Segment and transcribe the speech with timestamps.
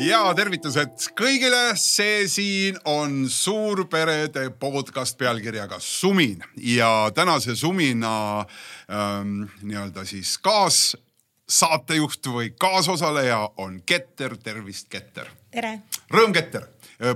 [0.00, 10.06] ja tervitused kõigile, see siin on suurperede podcast pealkirjaga Sumin ja tänase Sumina ähm, nii-öelda
[10.08, 15.28] siis kaassaatejuht või kaasosaleja on Keter, tervist, Keter.
[15.52, 15.76] tere.
[16.12, 16.68] Rõõm, Keter.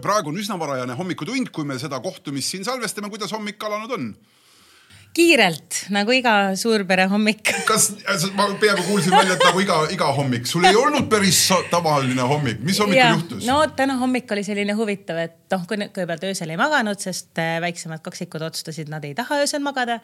[0.03, 4.13] praegu on üsna varajane hommikutund, kui me seda kohtumist siin salvestame, kuidas hommik alanud on?
[5.15, 7.53] Kiirelt nagu iga suurpere hommik.
[7.69, 7.91] kas,
[8.35, 11.39] ma peaaegu kuulsin välja, et nagu iga, iga hommik, sul ei olnud päris
[11.71, 13.47] tavaline hommik, mis hommikul juhtus?
[13.47, 18.03] no täna hommik oli selline huvitav, et noh, kõigepealt öösel ei maganud, sest äh, väiksemad
[18.05, 20.01] kaksikud otsustasid, nad ei taha öösel magada.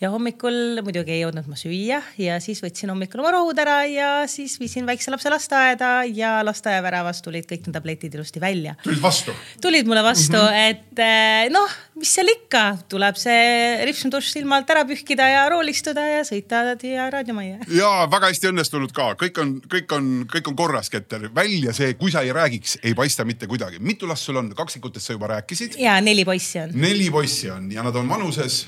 [0.00, 4.10] ja hommikul muidugi ei jõudnud ma süüa ja siis võtsin hommikul oma rohud ära ja
[4.28, 8.76] siis viisin väikse lapse lasteaeda ja lasteaiaväravast tulid kõik need tabletid ilusti välja.
[8.84, 9.36] tulid vastu?
[9.64, 10.70] tulid mulle vastu mm, -hmm.
[10.70, 16.04] et äh, noh, mis seal ikka, tuleb see ripsmdušš silma alt ära pühkida ja roolistuda
[16.06, 17.68] ja sõita siia raadiomajja.
[17.76, 21.28] ja väga hästi õnnestunud ka, kõik on, kõik on, kõik on korras, Keter.
[21.34, 23.78] välja see, kui sa ei räägiks, ei paista mitte kuidagi.
[23.80, 24.52] mitu last sul on?
[24.56, 25.76] kaksikutest sa juba rääkisid.
[25.80, 26.72] ja neli poissi on.
[26.74, 28.66] neli poissi on ja nad on vanuses?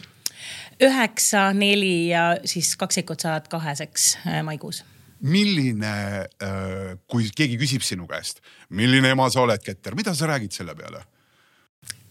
[0.82, 4.84] üheksa, neli ja siis kaksikud saavad kaheseks äh, maikuus
[5.24, 5.94] milline,
[6.44, 10.74] äh, kui keegi küsib sinu käest, milline ema sa oled, Keter, mida sa räägid selle
[10.76, 11.00] peale?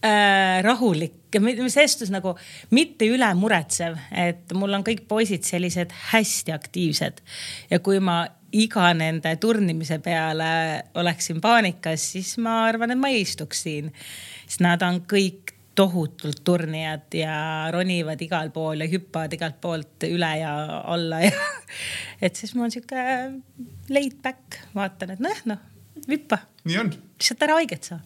[0.04, 2.34] Äh, rahulik, selles suhtes nagu
[2.74, 7.22] mitte üle muretsev, et mul on kõik poisid sellised hästi aktiivsed.
[7.72, 8.22] Ja kui ma
[8.54, 10.50] iga nende turnimise peale
[11.00, 13.90] oleksin paanikas, siis ma arvan, et ma ei istuks siin.
[14.46, 17.34] sest nad on kõik tohutult turnijad ja
[17.74, 20.52] ronivad igal pool ja hüppavad igalt poolt üle ja
[20.86, 21.32] alla ja
[22.24, 23.04] et siis mul on sihuke
[23.90, 25.62] laid back, vaatan, et noh, noh,
[26.06, 26.44] hüppa.
[27.18, 27.98] lihtsalt ära haiget saa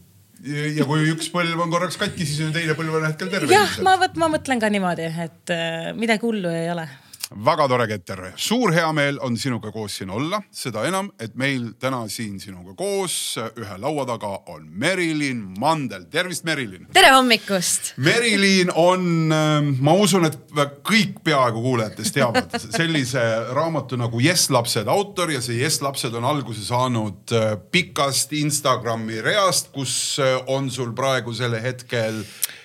[0.46, 3.50] ja kui üks põlv on korraks katki, siis on teine põlv on hetkel terve.
[3.52, 6.86] jah, ma vot, ma mõtlen ka niimoodi, et äh, midagi hullu ei ole
[7.30, 12.00] väga tore, Keter, suur heameel on sinuga koos siin olla, seda enam, et meil täna
[12.12, 16.86] siin sinuga koos ühe laua taga on Merilin Mandel, tervist, Merilin.
[16.94, 17.92] tere hommikust.
[17.96, 20.38] Merilin on, ähm, ma usun, et
[20.86, 23.24] kõik peaaegu kuulajatest teavad sellise
[23.56, 29.20] raamatu nagu Jess lapsed autor ja see Jess lapsed on alguse saanud äh, pikast Instagrami
[29.24, 32.22] reast, kus äh, on sul praegusel hetkel.
[32.22, 32.57] Äh,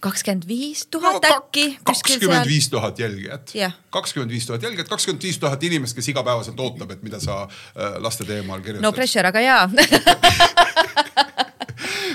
[0.00, 1.78] kakskümmend viis tuhat äkki.
[1.84, 3.52] kakskümmend viis tuhat jälgijat.
[3.90, 7.96] kakskümmend viis tuhat jälgijat, kakskümmend viis tuhat inimest, kes igapäevaselt ootab, et mida sa äh,
[7.98, 8.82] laste teemal kirjutad.
[8.82, 9.70] no pressure, aga jaa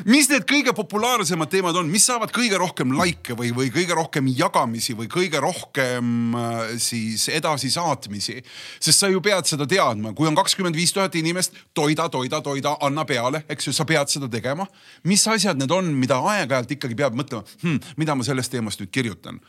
[0.09, 4.27] mis need kõige populaarsemad teemad on, mis saavad kõige rohkem likee või, või kõige rohkem
[4.33, 8.39] jagamisi või kõige rohkem äh, siis edasisaatmisi?
[8.79, 12.77] sest sa ju pead seda teadma, kui on kakskümmend viis tuhat inimest, toida, toida, toida,
[12.81, 14.67] anna peale, eks ju, sa pead seda tegema.
[15.03, 18.91] mis asjad need on, mida aeg-ajalt ikkagi peab mõtlema hm,, mida ma sellest teemast nüüd
[18.93, 19.39] kirjutan?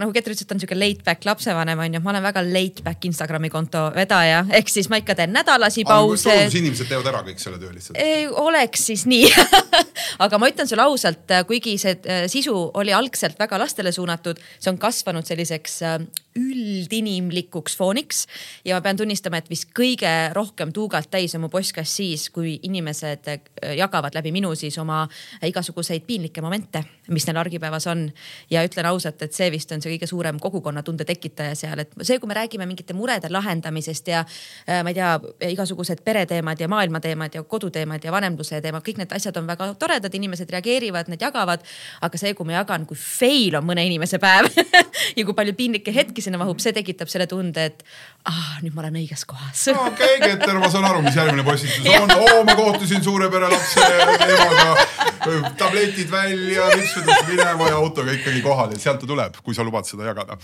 [0.00, 2.42] Nagu Keter ütles, et ta on sihuke late back lapsevanem on ju, ma olen väga
[2.46, 6.36] late back Instagrami konto vedaja, ehk siis ma ikka teen nädalasi pause.
[6.50, 7.98] inimesed teevad ära kõik selle töö lihtsalt.
[8.44, 9.30] oleks siis nii
[10.24, 14.72] aga ma ütlen sulle ausalt, kuigi see äh, sisu oli algselt väga lastele suunatud, see
[14.72, 15.98] on kasvanud selliseks äh,
[16.38, 18.24] üldinimlikuks fooniks
[18.66, 22.56] ja ma pean tunnistama, et vist kõige rohkem tuugalt täis on mu postkast siis, kui
[22.66, 23.44] inimesed äh,
[23.78, 25.04] jagavad läbi minu siis oma
[25.46, 26.82] igasuguseid piinlikke momente,
[27.14, 28.08] mis neil argipäevas on.
[28.50, 32.18] ja ütlen ausalt, et see vist on see kõige suurem kogukonnatunde tekitaja seal, et see,
[32.18, 34.24] kui me räägime mingite murede lahendamisest ja
[34.66, 35.12] ma ei tea,
[35.54, 40.14] igasugused pereteemad ja maailmateemad ja koduteemad ja vanemluse teemad, kõik need asjad on väga toredad,
[40.14, 41.62] inimesed reageerivad, need jagavad.
[42.00, 44.50] aga see, kui ma jagan, kui fail on mõne inimese päev
[45.18, 47.84] ja kui palju piinlikke hetki sinna mahub, see tekitab selle tunde, et
[48.30, 49.66] ah, nüüd ma olen õiges kohas.
[49.72, 52.14] okei Keter, ma saan aru, mis järgmine postitus on.
[52.16, 58.72] oo, ma kohtusin suure pere lapse emaga, tabletid välja, ripsudest minema ja autoga ikkagi kohal
[58.74, 60.38] ja sealt ta tuleb, kui sa lubad seda jagada.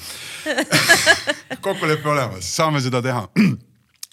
[1.65, 3.27] Kokkulepe olemas, saame seda teha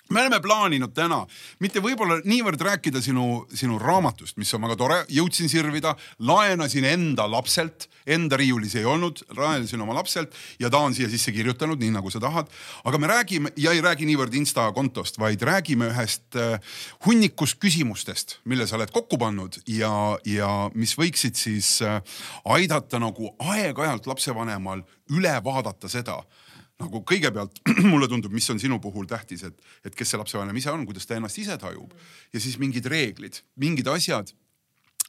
[0.09, 1.19] me oleme plaaninud täna
[1.63, 7.27] mitte võib-olla niivõrd rääkida sinu, sinu raamatust, mis on väga tore, jõudsin sirvida, laenasin enda
[7.31, 11.94] lapselt, enda riiulis ei olnud, laenasin oma lapselt ja ta on siia sisse kirjutanud, nii
[11.98, 12.51] nagu sa tahad.
[12.83, 16.60] aga me räägime ja ei räägi niivõrd Insta kontost, vaid räägime ühest äh,
[17.06, 22.01] hunnikust küsimustest, mille sa oled kokku pannud ja, ja mis võiksid siis äh,
[22.45, 26.21] aidata nagu aeg-ajalt lapsevanemal üle vaadata seda
[26.81, 30.74] nagu kõigepealt mulle tundub, mis on sinu puhul tähtis, et, et kes see lapsevanem ise
[30.74, 31.95] on, kuidas ta ennast ise tajub
[32.33, 34.33] ja siis mingid reeglid, mingid asjad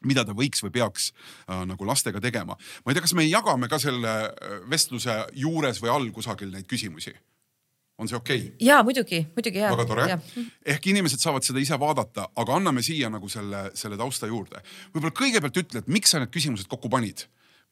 [0.07, 2.55] mida ta võiks või peaks äh, nagu lastega tegema.
[2.55, 6.69] ma ei tea, kas me jagame ka selle äh, vestluse juures või all kusagil neid
[6.71, 7.15] küsimusi?
[7.99, 8.67] on see okei okay??
[8.67, 9.73] ja muidugi, muidugi ja.
[9.75, 10.07] väga tore.
[10.75, 14.63] ehk inimesed saavad seda ise vaadata, aga anname siia nagu selle, selle tausta juurde.
[14.95, 17.27] võib-olla kõigepealt ütle, et miks sa need küsimused kokku panid?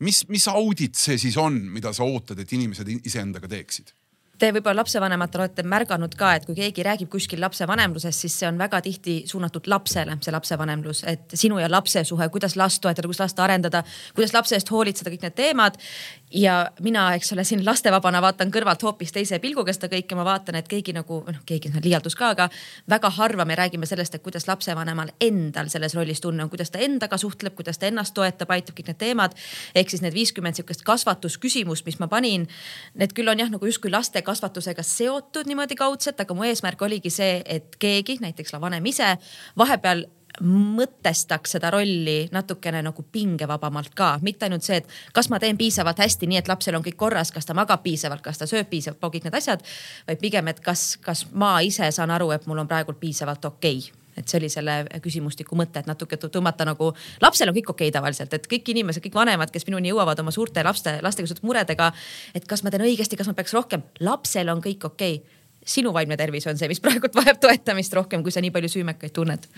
[0.05, 3.93] Mis, mis audit see siis on, mida sa ootad, et inimesed iseendaga teeksid?
[4.37, 8.59] Te võib-olla lapsevanematena olete märganud ka, et kui keegi räägib kuskil lapsevanemlusest, siis see on
[8.61, 13.23] väga tihti suunatud lapsele, see lapsevanemlus, et sinu ja lapse suhe, kuidas last toetada, kuidas
[13.23, 13.81] last arendada,
[14.15, 15.81] kuidas lapse eest hoolitseda, kõik need teemad.
[16.35, 20.59] ja mina, eks ole, siin lastevabana vaatan kõrvalt hoopis teise pilguga seda kõike, ma vaatan,
[20.59, 22.49] et keegi nagu noh, keegi on liialdus ka, aga
[22.91, 26.83] väga harva me räägime sellest, et kuidas lapsevanemal endal selles rollis tunne on, kuidas ta
[26.83, 29.39] endaga suhtleb, kuidas ta ennast toetab, aitab, kõik need teemad.
[29.75, 32.49] ehk siis need viiskümmend sihukest kasvatusküsimust, mis ma panin,
[32.95, 37.13] need küll on jah, nagu justkui laste kasvatusega seotud niimoodi kaudselt, aga mu eesmärk oligi
[37.15, 39.15] see, et keegi, näiteks vanem ise,
[39.59, 40.07] vahepeal
[40.45, 46.01] mõtestaks seda rolli natukene nagu pingevabamalt ka, mitte ainult see, et kas ma teen piisavalt
[46.03, 49.01] hästi, nii et lapsel on kõik korras, kas ta magab piisavalt, kas ta sööb piisavalt,
[49.01, 49.65] kõik need asjad.
[50.07, 53.79] vaid pigem, et kas, kas ma ise saan aru, et mul on praegu piisavalt okei
[53.79, 56.93] okay et see oli selle küsimustiku mõte, et natuke tõmmata nagu,
[57.23, 60.35] lapsel on kõik okei okay tavaliselt, et kõik inimesed, kõik vanemad, kes minuni jõuavad oma
[60.35, 61.93] suurte laste, lastega seotud muredega.
[62.35, 65.37] et kas ma teen õigesti, kas ma peaks rohkem, lapsel on kõik okei okay
[65.67, 69.13] sinu vaimne tervis on see, mis praegult vajab toetamist rohkem, kui sa nii palju süümekaid
[69.13, 69.49] tunned.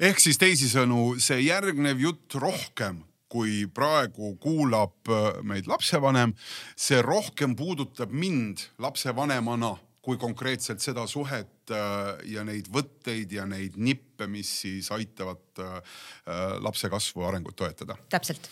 [0.00, 3.00] ehk siis teisisõnu, see järgnev jutt rohkem
[3.32, 5.10] kui praegu kuulab
[5.42, 6.34] meid lapsevanem,
[6.76, 9.74] see rohkem puudutab mind lapsevanemana
[10.06, 15.80] kui konkreetselt seda suhet äh, ja neid võtteid ja neid nippe, mis siis aitavad äh,
[15.80, 17.98] äh, lapse kasvu ja arengut toetada.
[18.12, 18.46] täpselt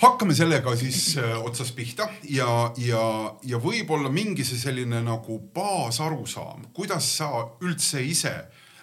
[0.00, 1.14] hakkame sellega siis
[1.46, 2.48] otsast pihta ja,
[2.82, 3.04] ja,
[3.46, 7.30] ja võib-olla mingi see selline nagu baasarusaam, kuidas sa
[7.62, 8.34] üldse ise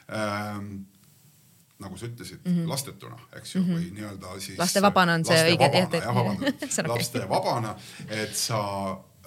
[0.08, 0.72] ähm,
[1.82, 2.70] nagu sa ütlesid mm, -hmm.
[2.72, 3.76] lastetuna, eks ju mm, -hmm.
[3.76, 4.58] või nii-öelda siis.
[4.58, 5.70] lastevabana on see õige.
[5.76, 7.76] jah, vabandust, lastevabana,
[8.08, 8.64] et sa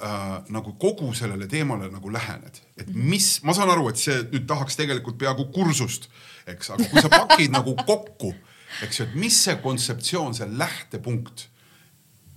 [0.02, 4.48] äh, nagu kogu sellele teemale nagu lähened, et mis, ma saan aru, et see nüüd
[4.50, 6.08] tahaks tegelikult peaaegu kursust,
[6.50, 8.34] eks, aga kui sa pakid nagu kokku,
[8.84, 11.48] eks ju, et mis see kontseptsioon, see lähtepunkt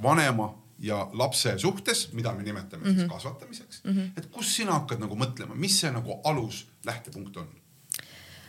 [0.04, 2.94] vanema ja lapse suhtes, mida me nimetame mm -hmm.
[2.94, 3.14] siis mhm.
[3.14, 4.10] kasvatamiseks mm, -hmm.
[4.18, 7.48] et kus sina hakkad nagu mõtlema, mis see nagu alus lähtepunkt on?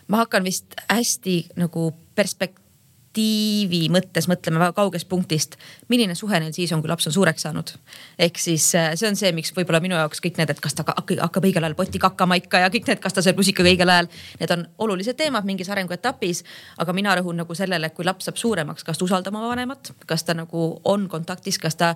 [0.08, 2.67] ma hakkan vist hästi nagu perspekt-,
[3.08, 5.56] perspektiivi mõttes mõtleme väga kaugest punktist,
[5.88, 7.72] milline suhe neil siis on, kui laps on suureks saanud.
[8.18, 10.84] ehk siis äh, see on see, miks võib-olla minu jaoks kõik need, et kas ta
[10.86, 14.08] hakkab õigel ajal potti kakkama ikka ja kõik need, kas ta sööb lusikaga õigel ajal.
[14.40, 16.44] Need on olulised teemad mingis arenguetapis,
[16.78, 19.92] aga mina rõhun nagu sellele, et kui laps saab suuremaks, kas ta usaldab oma vanemat,
[20.06, 21.94] kas ta nagu on kontaktis, kas ta,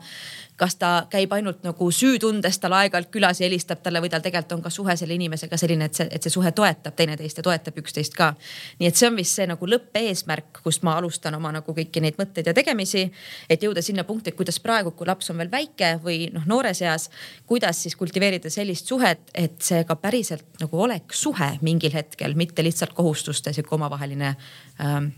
[0.56, 4.58] kas ta käib ainult nagu süütundes tal aeg-ajalt külas ja helistab talle või tal tegelikult
[4.58, 7.78] on ka suhe selle inimesega selline, et see, et see suhe toetab teineteist ja toetab
[7.82, 8.32] üksteist ka.
[8.80, 12.18] nii et see on vist see nagu lõppeesmärk, kust ma alustan oma nagu kõiki neid
[12.20, 13.04] mõtteid ja tegemisi.
[13.50, 16.82] et jõuda sinna punkti, et kuidas praegu, kui laps on veel väike või noh, noores
[16.82, 17.08] eas,
[17.46, 22.62] kuidas siis kultiveerida sellist suhet, et see ka päriselt nagu oleks suhe mingil hetkel, mitte
[22.64, 24.36] lihtsalt kohustuste sihuke omavaheline
[24.80, 25.12] ähm,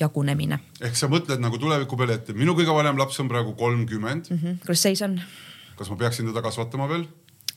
[0.00, 0.60] jagunemine.
[0.80, 4.38] ehk sa mõtled nagu tuleviku peale, et minu kõige vanem laps on praegu kolmkümmend mm.
[4.42, 4.60] -hmm.
[4.66, 5.20] kus seis on?
[5.76, 7.06] kas ma peaksin teda kasvatama veel?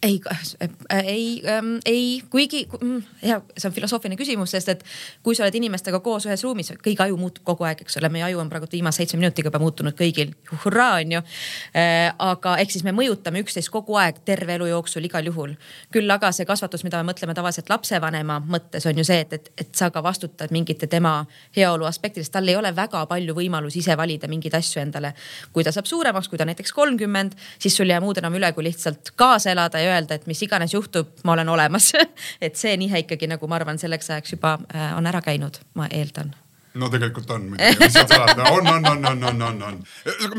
[0.04, 4.84] Ei, äh, ei ähm,, ei, kuigi mm, ja see on filosoofiline küsimus, sest et
[5.24, 8.26] kui sa oled inimestega koos ühes ruumis, kõigi aju muutub kogu aeg, eks ole, meie
[8.28, 10.34] aju on praegu viimase seitsme minutiga juba muutunud kõigil,
[10.66, 12.12] hurraa on ju äh,.
[12.20, 15.56] aga ehk siis me mõjutame üksteist kogu aeg terve elu jooksul igal juhul.
[15.94, 19.52] küll aga see kasvatus, mida me mõtleme tavaliselt lapsevanema mõttes on ju see, et, et,
[19.58, 21.16] et sa ka vastutad mingite tema
[21.56, 25.14] heaolu aspektidest, tal ei ole väga palju võimalusi ise valida mingeid asju endale.
[25.54, 28.52] kui ta saab suuremaks, kui ta näiteks kolmkümmend, siis sul ei jää muud enam üle,
[28.54, 31.92] kui lihtsalt kaasa elada ja öelda, et mis iganes juhtub, ma olen olemas.
[32.46, 35.90] Et see nihe ikkagi nagu ma arvan, selleks ajaks juba äh, on ära käinud, ma
[35.92, 36.34] eeldan.
[36.74, 39.76] No tegelikult on muidugi, mis seal salata, on, on, on, on, on, on, on.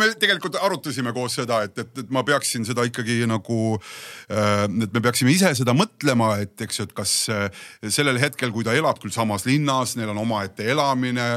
[0.00, 4.96] me tegelikult arutasime koos seda, et, et, et ma peaksin seda ikkagi nagu äh,, et
[4.96, 7.46] me peaksime ise seda mõtlema, et eks ju, et kas äh,
[7.86, 11.36] sellel hetkel, kui ta elab küll samas linnas, neil on omaette elamine,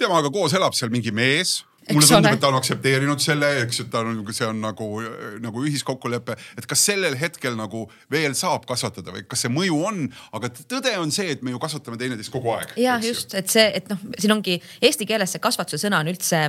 [0.00, 1.58] temaga koos elab seal mingi mees
[1.92, 4.88] mulle tundub, et ta on aktsepteerinud selle, eks ju, ta on, see on nagu,
[5.42, 10.00] nagu ühiskokkulepe, et kas sellel hetkel nagu veel saab kasvatada või kas see mõju on,
[10.36, 12.72] aga tõde on see, et me ju kasvatame teineteist kogu aeg.
[12.80, 16.40] ja just, et see, et noh, siin ongi eesti keeles see kasvatuse sõna on üldse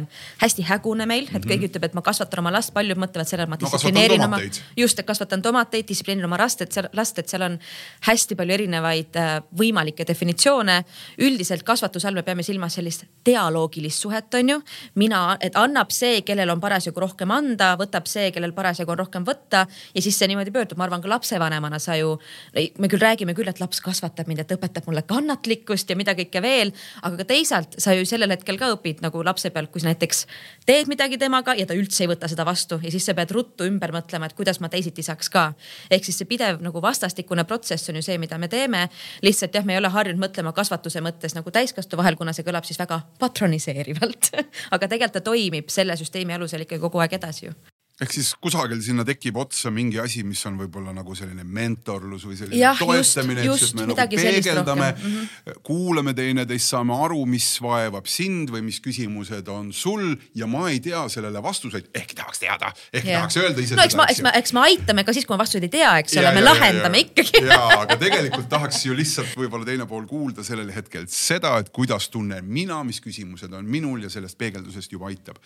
[0.42, 1.48] hästi hägune meil, et mm -hmm.
[1.52, 4.40] keegi ütleb, et ma kasvatan oma last, paljud mõtlevad sellele, ma distsiplineerin no, oma,
[4.78, 7.60] just, et kasvatan tomateid, distsiplineerin oma last, et seal last, et seal on
[8.08, 10.84] hästi palju erinevaid äh, võimalikke definitsioone.
[11.20, 14.62] üldiselt kasvatuse all me peame silmas sellist dialoogilist suhet, on ju.
[14.96, 19.26] mina et annab see, kellel on parasjagu rohkem anda, võtab see, kellel parasjagu on rohkem
[19.28, 22.16] võtta ja siis see niimoodi pöördub, ma arvan ka lapsevanemana sa ju,
[22.54, 26.42] me küll räägime küll, et laps kasvatab mind, et õpetab mulle kannatlikkust ja mida kõike
[26.44, 29.90] veel, aga ka teisalt sa ju sellel hetkel ka õpid nagu lapse pealt, kui sa
[29.92, 30.26] näiteks
[30.68, 33.68] teed midagi temaga ja ta üldse ei võta seda vastu ja siis sa pead ruttu
[33.68, 35.46] ümber mõtlema, et kuidas ma teisiti saaks ka.
[35.92, 38.88] ehk siis see pidev nagu vastastikune protsess on ju see, mida me teeme.
[39.22, 42.66] lihtsalt jah, me ei ole harjunud mõtlema kasvatuse mõttes nagu täiskasvanu vahel, kuna see kõlab
[42.68, 44.32] siis väga patroniseerivalt
[44.76, 47.56] aga tegelikult ta toimib selle süsteemi alusel ikkagi kogu aeg edasi ju
[47.96, 52.36] ehk siis kusagil sinna tekib otsa mingi asi, mis on võib-olla nagu selline mentorlus või
[52.36, 55.14] selline Jah, toetamine, eks, et me nagu peegeldame rohkem.
[55.14, 55.62] Mhm.
[55.64, 60.82] kuulame teineteist, saame aru, mis vaevab sind või mis küsimused on sul ja ma ei
[60.84, 63.24] tea sellele vastuseid, ehk tahaks teada, ehk Jah.
[63.24, 65.38] tahaks öelda ise no eks seda, ma, eks me, eks me aitame ka siis, kui
[65.38, 68.84] ma vastuseid ei tea, eks ole, me ja, lahendame ja, ikkagi ja, aga tegelikult tahaks
[68.90, 73.56] ju lihtsalt võib-olla teine pool kuulda sellel hetkel seda, et kuidas tunnen mina, mis küsimused
[73.56, 75.40] on minul ja sellest peegeldusest juba aitab.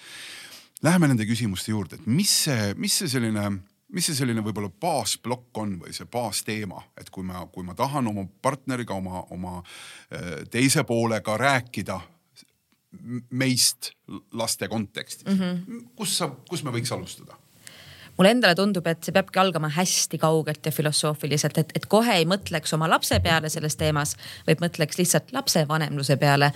[0.83, 3.49] Läheme nende küsimuste juurde, et mis see, mis see selline,
[3.91, 8.07] mis see selline võib-olla baasplokk on või see baasteema, et kui ma, kui ma tahan
[8.07, 11.99] oma partneriga, oma, oma eh, teise poolega rääkida
[13.29, 13.91] meist
[14.33, 15.89] laste kontekstis mm, -hmm.
[15.95, 17.35] kus sa, kus me võiks alustada?
[18.17, 22.25] mulle endale tundub, et see peabki algama hästi kaugelt ja filosoofiliselt, et, et kohe ei
[22.27, 24.17] mõtleks oma lapse peale selles teemas,
[24.47, 26.51] vaid mõtleks lihtsalt lapsevanemluse peale.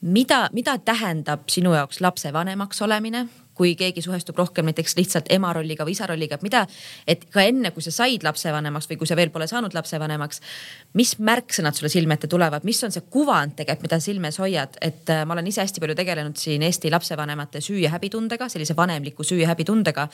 [0.00, 3.26] mida, mida tähendab sinu jaoks lapsevanemaks olemine?
[3.54, 6.62] Kui keegi suhestub rohkem näiteks lihtsalt ema rolliga või isa rolliga, et mida,
[7.08, 10.40] et ka enne, kui sa said lapsevanemaks või kui sa veel pole saanud lapsevanemaks,
[10.98, 15.10] mis märksõnad sulle silme ette tulevad, mis on see kuvand tegelikult, mida silmes hoiad, et
[15.12, 19.24] äh, ma olen ise hästi palju tegelenud siin Eesti lapsevanemate süü ja häbitundega, sellise vanemliku
[19.26, 20.08] süü ja häbitundega.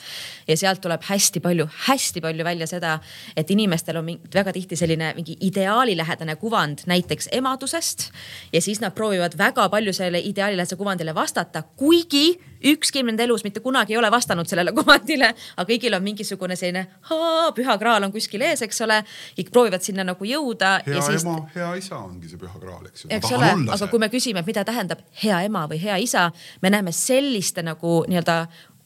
[0.47, 2.99] ja sealt tuleb hästi palju, hästi palju välja seda,
[3.35, 8.09] et inimestel on väga tihti selline mingi ideaalilähedane kuvand näiteks emadusest
[8.53, 13.59] ja siis nad proovivad väga palju selle ideaalilähedase kuvandile vastata, kuigi ükski nende elus mitte
[13.63, 18.13] kunagi ei ole vastanud sellele kuvandile, aga kõigil on mingisugune selline haa, püha graal on
[18.13, 19.01] kuskil ees, eks ole.
[19.37, 20.77] kõik proovivad sinna nagu jõuda.
[20.87, 21.25] hea siis...
[21.25, 23.11] ema, hea isa ongi see püha graal, eks ju.
[23.17, 23.91] eks ole, aga see.
[23.91, 26.29] kui me küsime, mida tähendab hea ema või hea isa,
[26.61, 28.37] me näeme selliste nagu nii-öelda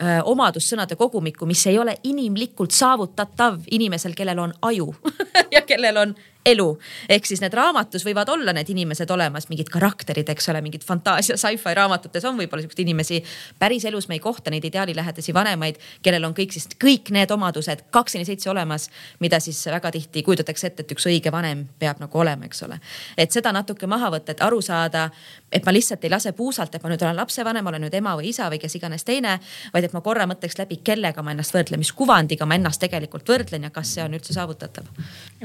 [0.01, 4.91] öö, omadussõnade kogumikku, mis ei ole inimlikult saavutatav inimesel, kellel on aju
[5.55, 6.79] ja kellel on elu.
[7.09, 11.37] ehk siis need raamatus võivad olla need inimesed olemas, mingid karakterid, eks ole, mingid fantaasia
[11.37, 13.23] sci-fi raamatutes on võib-olla siukseid inimesi.
[13.59, 18.27] päriselus me ei kohta neid ideaalilähedasi vanemaid, kellel on kõik siis kõik need omadused kakskümmend
[18.27, 22.45] seitse olemas, mida siis väga tihti kujutatakse ette, et üks õige vanem peab nagu olema,
[22.45, 22.79] eks ole.
[23.17, 25.09] et seda natuke maha võtta, et aru saada,
[25.51, 28.31] et ma lihtsalt ei lase puusalt, et ma nüüd olen lapsevanem, olen nüüd ema või
[28.33, 29.37] isa või kes iganes teine,
[29.73, 33.29] vaid et ma korra mõtleks läbi, kellega ma ennast võrdlen, mis kuvandiga ma ennast tegelikult
[33.29, 34.89] võrdlen ja kas see on üldse saavutatav.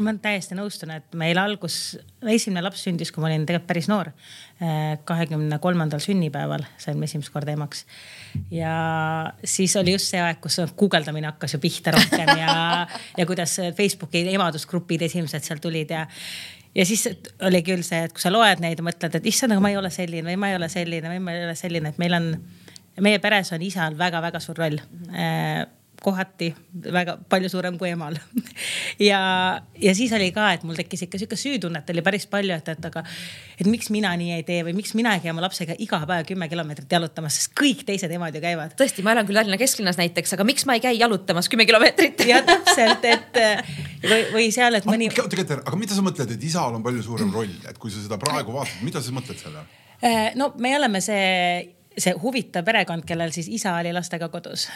[0.00, 0.54] ma täiesti
[0.86, 4.12] nõustun, et meil algus, esimene laps sündis, kui ma olin tegelikult päris noor.
[5.04, 7.84] kahekümne kolmandal sünnipäeval sain ma esimest korda emaks.
[8.50, 12.86] ja siis oli just see aeg, kus guugeldamine hakkas ju pihta rohkem ja,
[13.18, 16.06] ja kuidas Facebooki emadusgrupid esimesed seal tulid ja
[16.74, 17.08] ja siis
[17.42, 19.76] oli küll see, et kui sa loed neid ja mõtled, et issand, aga ma ei
[19.76, 22.34] ole selline või ma ei ole selline või ma ei ole selline, et meil on,
[23.00, 24.80] meie peres on isal väga-väga suur roll
[26.06, 26.52] kohati
[26.92, 28.16] väga palju suurem kui emal
[29.10, 29.20] ja,
[29.82, 32.88] ja siis oli ka, et mul tekkis ikka sihuke süütunnet oli päris palju, et, et
[32.90, 33.02] aga,
[33.58, 36.28] et miks mina nii ei tee või miks mina ei käi oma lapsega iga päev
[36.28, 38.76] kümme kilomeetrit jalutamas, sest kõik teised emad ju käivad.
[38.78, 42.24] tõesti, ma elan küll Tallinna kesklinnas näiteks, aga miks ma ei käi jalutamas kümme kilomeetrit?
[42.30, 43.40] ja täpselt, et
[44.02, 45.10] või, või seal, et mõni.
[45.14, 48.18] tegelikult, aga mida sa mõtled, et isal on palju suurem roll, et kui sa seda
[48.20, 49.74] praegu vaatad, mida sa mõtled selle all?
[50.36, 54.66] no me oleme see see huvitav perekond, kellel siis isa oli lastega kodus.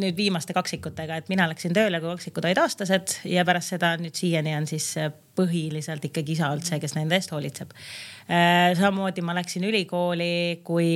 [0.00, 4.18] nüüd viimaste kaksikutega, et mina läksin tööle, kui kaksikud olid aastased ja pärast seda nüüd
[4.18, 4.92] siiani on siis
[5.36, 7.74] põhiliselt ikkagi isa olnud see, kes nende eest hoolitseb.
[8.80, 10.88] samamoodi ma läksin ülikooli, kui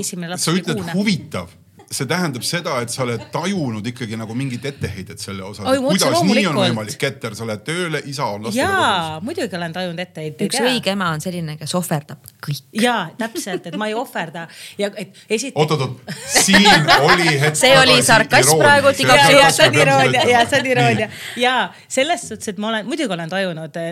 [0.00, 0.48] esimene laps.
[0.48, 0.96] sa ütled kuune.
[0.98, 1.61] huvitav
[1.92, 5.66] see tähendab seda, et sa oled tajunud ikkagi nagu mingit etteheidet selle osas.
[5.84, 9.26] kuidas nii on võimalik, Keter, sa lähed tööle, isa on lastega kodus.
[9.28, 10.48] muidugi olen tajunud etteheiteid.
[10.48, 12.62] üks õige ema on selline, kes ohverdab kõik.
[12.82, 14.46] ja täpselt, et ma ei ohverda
[14.80, 15.58] ja et esiteks.
[15.60, 16.68] oot-oot-oot, siin
[17.00, 17.60] oli hetk.
[17.60, 18.94] see oli sarkasm praegu.
[19.42, 21.56] ja see on iroonia ja see on iroonia ja
[21.88, 23.82] selles suhtes, et ma olen, muidugi olen tajunud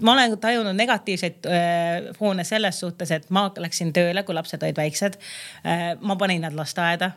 [0.00, 4.78] ma olen tajunud negatiivseid äh, foone selles suhtes, et ma läksin tööle, kui lapsed olid
[4.78, 5.18] väiksed
[5.64, 5.90] äh,.
[6.00, 7.12] ma panin nad lasteaeda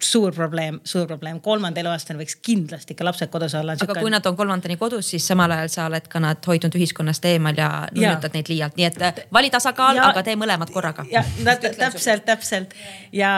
[0.00, 3.74] suur probleem, suur probleem, kolmanda eluaastani võiks kindlasti ikka lapsed kodus olla.
[3.82, 7.24] aga kui nad on kolmandani kodus, siis samal ajal sa oled ka nad hoidnud ühiskonnast
[7.28, 11.04] eemal ja nunnutad neid liialt, nii et vali tasakaal, aga tee mõlemad korraga.
[11.12, 12.76] ja täpselt, täpselt
[13.12, 13.32] ja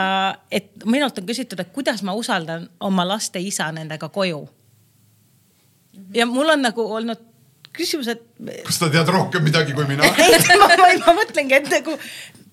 [0.51, 4.45] et minult on küsitud, et kuidas ma usaldan oma laste isa nendega koju.
[6.15, 7.28] ja mul on nagu olnud
[7.75, 8.23] küsimus, et.
[8.65, 11.97] kas sa tead rohkem midagi kui mina ei, ma, ma, ma mõtlengi, et nagu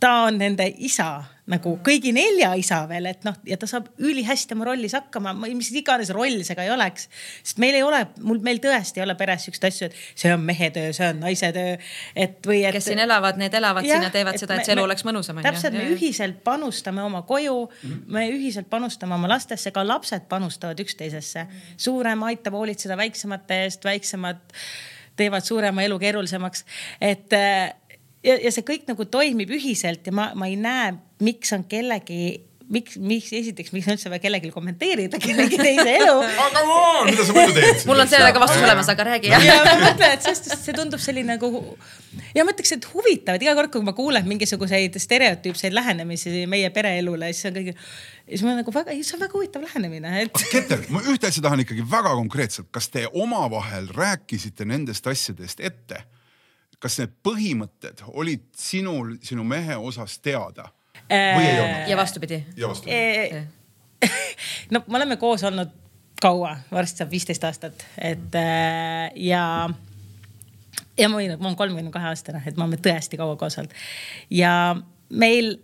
[0.01, 4.57] ta on nende isa nagu kõigi nelja isa veel, et noh, ja ta saab ülihästi
[4.57, 7.07] oma rollis hakkama, mis iganes roll see ka ei oleks.
[7.47, 10.43] sest meil ei ole, mul, meil tõesti ei ole peres siukseid asju, et see on
[10.47, 11.77] mehe töö, see on naise töö,
[12.19, 12.75] et või et.
[12.75, 15.07] kes siin elavad, need elavad ja, siin ja teevad seda, et see elu me, oleks
[15.07, 15.39] mõnusam.
[15.47, 18.03] täpselt, me ühiselt panustame oma koju mm, -hmm.
[18.19, 21.47] me ühiselt panustame oma lastesse, ka lapsed panustavad üksteisesse.
[21.77, 24.43] suurem aitab hoolitseda väiksemate eest, väiksemad
[25.17, 26.65] teevad suurema elu keerulisemaks,
[27.01, 27.33] et
[28.27, 30.93] ja, ja see kõik nagu toimib ühiselt ja ma, ma ei näe,
[31.25, 32.37] miks on kellegi
[32.73, 36.15] miks, miks esiteks, miks on üldse vaja kellelgi kommenteerida kellegi teise elu
[36.47, 37.85] aga on, mida sa muidu teed?
[37.89, 39.31] mul on sellega vastus olemas, aga räägi.
[39.31, 41.63] ja ma mõtlen, et sest see tundub selline nagu
[42.35, 46.73] ja ma ütleks, et huvitav, et iga kord, kui ma kuulen mingisuguseid stereotüüpseid lähenemisi meie
[46.75, 47.61] pereelule, siis on
[48.27, 50.43] kõige, siis ma nagu väga, see on väga huvitav lähenemine et....
[50.51, 56.03] Keter, ma ühte asja tahan ikkagi väga konkreetselt, kas te omavahel rääkisite nendest asjadest ette?
[56.79, 60.69] kas need põhimõtted olid sinul, sinu mehe osas teada
[61.09, 61.89] või ei olnud?
[61.89, 62.43] ja vastupidi.
[62.57, 63.41] ja vastupidi.
[64.75, 65.73] no me oleme koos olnud
[66.21, 69.71] kaua, varsti saab viisteist aastat, et äh, ja
[70.99, 73.73] ja ma võin, ma olen kolmekümne kahe aastane, et me oleme tõesti kaua koos olnud
[74.31, 74.53] ja
[75.09, 75.57] meil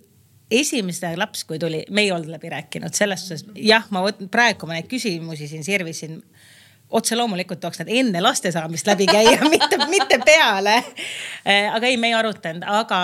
[0.60, 4.68] esimene laps, kui tuli, me ei olnud läbi rääkinud selles suhtes, jah, ma võtan praegu
[4.68, 6.20] ma neid küsimusi siin sirvisin
[6.92, 10.78] otse loomulikult tuleks need enne laste saamist läbi käia mitte, mitte peale.
[11.44, 13.02] Eh, aga ei, me ei arutanud, aga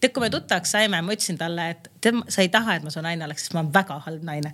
[0.00, 2.92] tead, kui me tuttavaks saime, ma ütlesin talle, et tema, sa ei taha, et ma
[2.92, 4.52] su naine oleks, sest ma olen väga halb naine.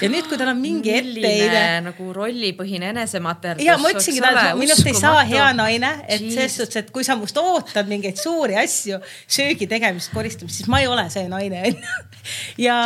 [0.00, 1.64] ja nüüd, kui tal on mingi etteheide.
[1.86, 3.64] nagu rollipõhine enesematerdus.
[3.66, 7.06] ja ma ütlesingi talle, et minust ei saa hea naine, et selles suhtes, et kui
[7.06, 9.00] sa must ootad mingeid suuri asju,
[9.38, 11.98] söögi tegemist, koristamist, siis ma ei ole see naine onju.
[12.66, 12.78] ja,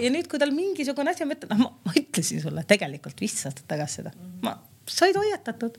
[0.00, 3.70] ja nüüd, kui tal mingisugune asi, ma ütlen, noh, ma ütlesin sulle tegelikult viisteist aastat
[3.76, 4.58] tagasi seda, ma
[4.92, 5.78] said hoiatatud.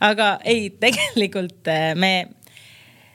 [0.00, 2.12] aga ei, tegelikult äh, me,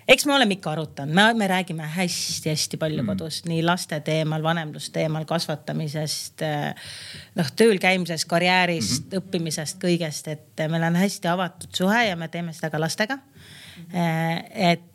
[0.08, 3.14] eks me oleme ikka arutanud, me, me räägime hästi-hästi palju mm.
[3.14, 6.46] kodus nii laste teemal, vanemlusteemal, kasvatamisest.
[6.46, 6.94] Äh,
[7.40, 9.24] noh, tööl käimisest, karjäärist mm, -hmm.
[9.24, 13.92] õppimisest, kõigest, et meil on hästi avatud suhe ja me teeme seda ka lastega mm.
[13.92, 14.48] -hmm.
[14.74, 14.86] et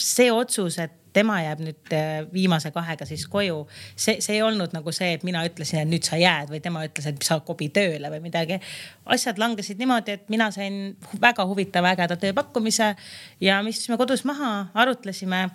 [0.00, 3.66] see otsus, et tema jääb nüüd äh, viimase kahega siis koju.
[3.96, 6.84] see, see ei olnud nagu see, et mina ütlesin, et nüüd sa jääd või tema
[6.86, 8.60] ütles, et sa kobi tööle või midagi.
[9.06, 12.94] asjad langesid niimoodi, et mina sain väga huvitava ägeda tööpakkumise
[13.40, 15.48] ja me istusime kodus maha, arutlesime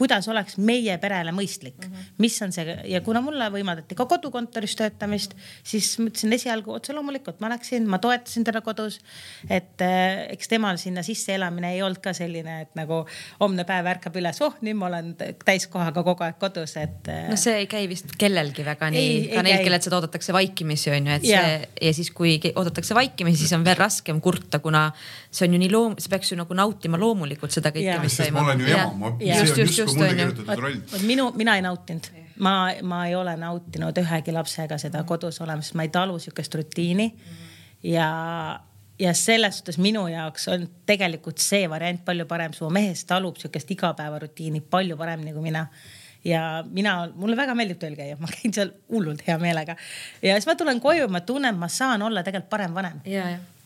[0.00, 2.12] kuidas oleks meie perele mõistlik mm, -hmm.
[2.24, 5.34] mis on see ja kuna mulle võimaldati ka kodukontoris töötamist,
[5.64, 9.00] siis ma ütlesin esialgu otse loomulikult, ma läksin, ma toetasin teda kodus.
[9.48, 13.02] et äh, eks temal sinna sisseelamine ei olnud ka selline, et nagu
[13.40, 15.12] homne päev ärkab üles, oh nüüd ma olen
[15.44, 17.28] täiskohaga kogu aeg kodus, et äh....
[17.28, 21.12] no see ei käi vist kellelgi väga nii, ka neil, kellelt seda oodatakse vaikimisi on
[21.12, 21.44] ju, et ja.
[21.44, 24.88] see ja siis, kui oodatakse vaikimisi, siis on veel raskem kurta, kuna
[25.28, 28.40] see on ju nii loom-, sa peaks ju nagu nautima loomulikult seda kõike, mis toimub.
[28.40, 30.80] ma olen ju ema, ma, see on just, just kirjutatud roll.
[31.06, 35.86] minu, mina ei nautinud, ma, ma ei ole nautinud ühegi lapsega seda kodus olemist, ma
[35.86, 37.12] ei talu sihukest rutiini.
[37.82, 38.10] Ja
[39.00, 43.72] ja selles suhtes minu jaoks on tegelikult see variant palju parem, su mees talub sihukest
[43.76, 45.66] igapäevarutiini palju paremini kui mina.
[46.24, 49.76] Ja mina, mulle väga meeldib tööl käia, ma käin seal hullult hea meelega.
[50.22, 53.00] ja siis ma tulen koju, ma tunnen, ma saan olla tegelikult parem vanem.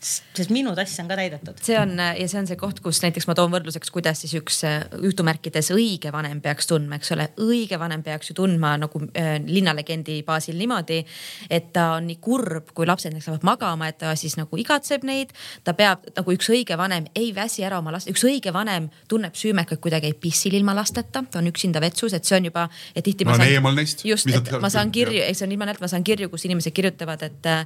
[0.05, 1.59] Sest minu tass on ka täidetud.
[1.65, 4.61] see on ja see on see koht, kus näiteks ma toon võrdluseks, kuidas siis üks
[4.67, 7.27] äh, jutumärkides õige vanem peaks tundma, eks ole.
[7.41, 11.01] õige vanem peaks ju tundma nagu äh, linnalegendi baasil niimoodi,
[11.49, 15.05] et ta on nii kurb, kui lapsed näiteks lähevad magama, et ta siis nagu igatseb
[15.07, 15.33] neid.
[15.63, 19.35] ta peab nagu üks õige vanem ei väsi ära oma last, üks õige vanem tunneb
[19.37, 22.67] süümekaid, kui ta käib pissil ilma lasteta, ta on üksinda vetsus, et see on juba,
[22.95, 23.25] et tihti.
[23.25, 24.05] ma olen eemal neist.
[24.05, 26.75] just, et ma saan kirju, ei see on ilma, et ma saan kirju, kus inimesed
[26.75, 27.65] kirjutavad, et äh,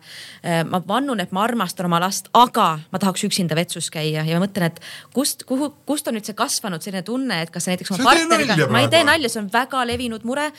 [0.70, 4.44] ma vannun, et ma armastan oma last aga ma tahaks üksinda vetsus käia ja ma
[4.46, 4.80] mõtlen, et
[5.16, 8.84] kust, kuhu, kust on nüüd see kasvanud selline tunne, et kas näiteks oma partneriga, ma
[8.84, 10.50] ei tee nalja, see on väga levinud mure.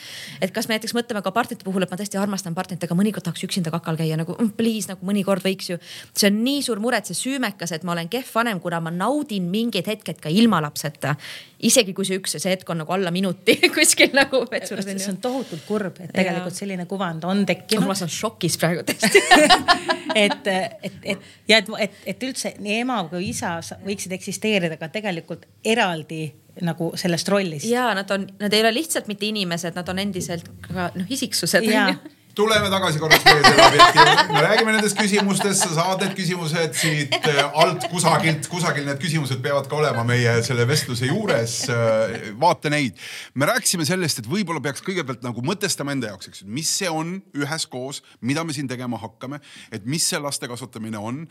[0.43, 3.27] et kas me näiteks mõtleme ka partnerite puhul, et ma tõesti armastan partnerit, aga mõnikord
[3.27, 5.79] tahaks üksinda kakal käia nagu mm, please nagu mõnikord võiks ju.
[6.15, 8.91] see on nii suur mure, et see süümekas, et ma olen kehv vanem, kuna ma
[8.91, 11.15] naudin mingeid hetked ka ilma lapseta.
[11.61, 14.83] isegi kui see üks, see hetk on nagu alla minuti kuskil nagu vetsus.
[14.91, 16.63] see on tohutult kurb, et tegelikult ja.
[16.65, 17.87] selline kuvand on tekkinud.
[17.87, 19.23] ma olen šokis praegu tõesti
[20.25, 20.47] et,
[20.83, 25.47] et, et ja et, et, et üldse nii ema kui isa võiksid eksisteerida ka tegelikult
[25.65, 26.25] eraldi
[26.67, 27.69] nagu sellest rollist.
[27.71, 31.67] ja nad on, nad ei ole lihtsalt mitte inimesed, nad on endiselt ka noh, isiksused.
[31.69, 31.91] ja,
[32.35, 37.17] tuleme tagasi korraks veel selle objekti, me räägime nendest küsimustest, sa saad need küsimused siit
[37.19, 41.57] äh, alt kusagilt, kusagil need küsimused peavad ka olema meie selle vestluse juures.
[41.73, 42.99] Äh, vaata neid.
[43.35, 46.91] me rääkisime sellest, et võib-olla peaks kõigepealt nagu mõtestama enda jaoks, eks ju, mis see
[46.91, 49.41] on üheskoos, mida me siin tegema hakkame,
[49.73, 51.25] et mis see laste kasvatamine on.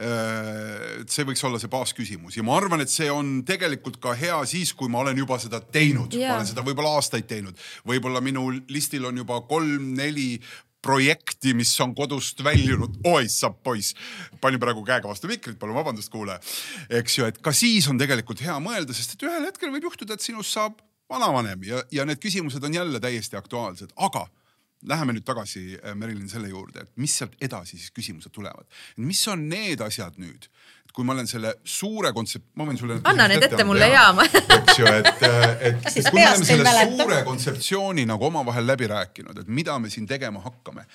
[0.00, 4.38] Äh, see võiks olla see baasküsimus ja ma arvan, et see on tegelikult ka hea
[4.48, 8.22] siis, kui ma olen juba seda teinud yeah., ma olen seda võib-olla aastaid teinud, võib-olla
[8.24, 10.40] minu listil on juba kolm-neli
[10.82, 13.00] projekti, mis on kodust väljunud.
[13.04, 13.94] oi sa poiss,
[14.40, 16.40] panin praegu käega vastu mikrit, palun vabandust, kuulaja.
[17.00, 20.16] eks ju, et ka siis on tegelikult hea mõelda, sest et ühel hetkel võib juhtuda,
[20.16, 24.28] et sinust saab vanavanem ja, ja need küsimused on jälle täiesti aktuaalsed, aga
[24.88, 28.64] Läheme nüüd tagasi, äh, Merilin, selle juurde, et mis sealt edasi siis küsimused tulevad.
[28.96, 30.48] mis on need asjad nüüd,
[30.94, 32.98] kui ma olen selle suure kontsept-, ma võin sulle.
[33.08, 34.06] anna need ette mulle ja.
[34.56, 37.02] eks ju, et, äh, et, kui me oleme selle mäleta?
[37.02, 40.86] suure kontseptsiooni nagu omavahel läbi rääkinud, et mida me siin tegema hakkame,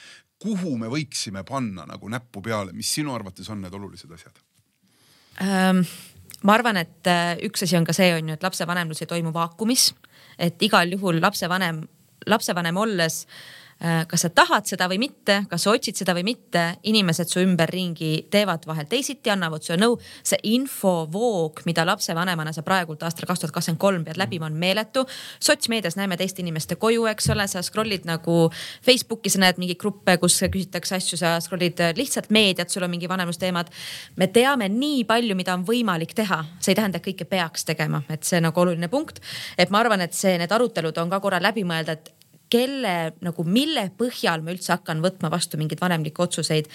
[0.42, 4.44] kuhu me võiksime panna nagu näppu peale, mis sinu arvates on need olulised asjad
[5.44, 5.86] ähm,?
[6.46, 9.34] ma arvan, et äh, üks asi on ka see, on ju, et lapsevanemlus ei toimu
[9.34, 9.90] vaakumis,
[10.38, 11.86] et igal juhul lapsevanem,
[12.30, 16.64] lapsevanem olles Äh, kas sa tahad seda või mitte, kas sa otsid seda või mitte,
[16.88, 19.98] inimesed su ümberringi teevad vahel teisiti, annavad sulle nõu.
[20.24, 25.06] see infovoog, mida lapsevanemana sa praegult aastal kaks tuhat kakskümmend kolm pead läbima, on meeletu.
[25.40, 28.50] sotsmeedias näeme teiste inimeste koju, eks ole, sa scroll'id nagu
[28.82, 33.10] Facebooki, sa näed mingeid gruppe, kus küsitakse asju, sa scroll'id lihtsalt meediat, sul on mingi
[33.10, 33.70] vanemusteemad.
[34.16, 38.04] me teame nii palju, mida on võimalik teha, see ei tähenda, et kõike peaks tegema,
[38.10, 39.20] et see nagu oluline punkt.
[39.58, 42.15] et ma arvan, et see, need arutelud on ka korra läbi mõelda, et
[42.56, 42.94] kelle
[43.26, 46.70] nagu, mille põhjal ma üldse hakkan võtma vastu mingeid vanemlikke otsuseid.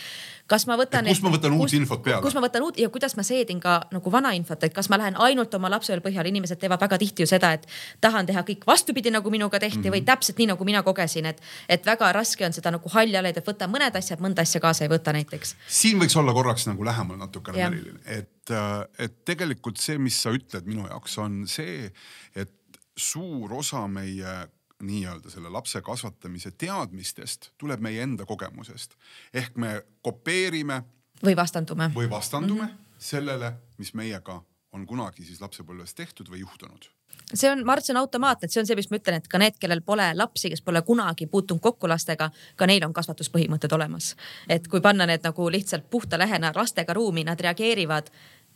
[0.50, 1.06] kas ma võtan.
[1.06, 2.22] kust ma võtan uut infot peale?
[2.24, 4.98] kus ma võtan uut ja kuidas ma seedin ka nagu vana infot, et kas ma
[5.00, 7.66] lähen ainult oma lapse põhjal, inimesed teevad väga tihti ju seda, et
[8.00, 9.96] tahan teha kõik vastupidi, nagu minuga tehti mm -hmm.
[9.96, 13.28] või täpselt nii, nagu mina kogesin, et, et väga raske on seda nagu halli alla,
[13.30, 15.56] et võta mõned asjad, mõnda asja kaasa ei võta näiteks.
[15.68, 20.30] siin võiks olla korraks nagu lähemal natukene Merilin, et, äh, et tegelikult see, mis sa
[20.34, 21.92] ütled minu jaoks on see,
[22.34, 22.50] et
[22.96, 24.50] suur osa meie
[24.82, 28.94] nii-öelda selle lapse kasvatamise teadmistest tuleb meie enda kogemusest.
[29.34, 30.82] ehk me kopeerime.
[31.24, 31.90] või vastandume.
[31.94, 32.94] või vastandume mm -hmm.
[32.98, 36.90] sellele, mis meiega on kunagi siis lapsepõlves tehtud või juhtunud
[37.34, 39.20] see on, ma arvan, et see on automaatne, et see on see, mis ma ütlen,
[39.20, 42.94] et ka need, kellel pole lapsi, kes pole kunagi puutunud kokku lastega, ka neil on
[42.96, 44.14] kasvatuspõhimõtted olemas.
[44.48, 48.10] et kui panna need nagu lihtsalt puhta lehena lastega ruumi, nad reageerivad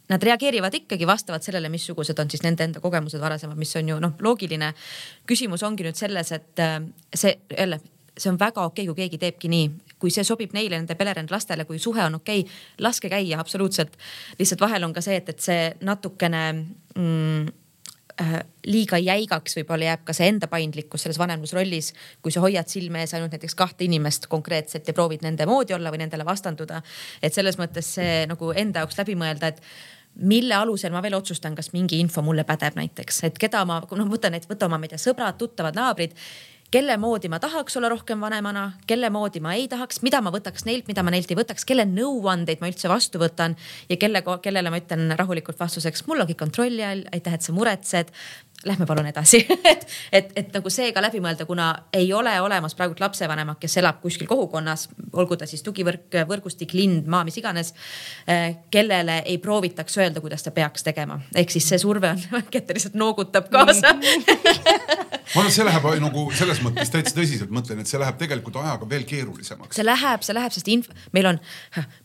[0.08, 3.98] nad reageerivad ikkagi vastavalt sellele, missugused on siis nende enda kogemused varasemad, mis on ju
[4.02, 4.72] noh, loogiline.
[5.26, 6.78] küsimus ongi nüüd selles, et äh,
[7.14, 7.80] see jälle,
[8.18, 11.32] see on väga okei okay,, kui keegi teebki nii, kui see sobib neile, nende pelerend
[11.32, 13.96] lastele, kui suhe on okei okay,, laske käia absoluutselt.
[14.38, 17.48] lihtsalt vahel on ka see, et, et see natukene mm,
[18.20, 18.36] äh,
[18.68, 23.16] liiga jäigaks võib-olla jääb ka see enda paindlikkus selles vanemlusrollis, kui sa hoiad silme ees
[23.16, 26.82] ainult näiteks kahte inimest konkreetselt ja proovid nende moodi olla või nendele vastanduda.
[27.22, 29.62] et selles mõttes see nagu enda jaoks läbi mõelda, et
[30.14, 34.10] mille alusel ma veel otsustan, kas mingi info mulle pädeb näiteks, et keda ma, noh,
[34.10, 36.14] võtan, et võta oma, ma ei tea, sõbrad, tuttavad, naabrid
[36.74, 40.66] kelle moodi ma tahaks olla rohkem vanemana, kelle moodi ma ei tahaks, mida ma võtaks
[40.66, 43.54] neilt, mida ma neilt ei võtaks, kelle nõuandeid ma üldse vastu võtan
[43.90, 47.54] ja kelle, kellele ma ütlen rahulikult vastuseks, mul on kõik kontrolli all, aitäh, et sa
[47.54, 48.10] muretsed
[48.64, 49.40] lähme palun edasi
[49.72, 53.78] et, et, et nagu see ka läbi mõelda, kuna ei ole olemas praegult lapsevanemat, kes
[53.82, 57.72] elab kuskil kogukonnas, olgu ta siis tugivõrk, võrgustik, lind, maa, mis iganes.
[58.26, 62.24] Eh, kellele ei proovitaks öelda, kuidas ta peaks tegema, ehk siis see surve on,
[62.54, 63.94] Kette lihtsalt noogutab kaasa
[65.34, 68.58] ma arvan, et see läheb nagu selles mõttes täitsa tõsiselt mõtlen, et see läheb tegelikult
[68.60, 69.76] ajaga veel keerulisemaks.
[69.76, 71.40] see läheb, see läheb, sest inf-, meil on,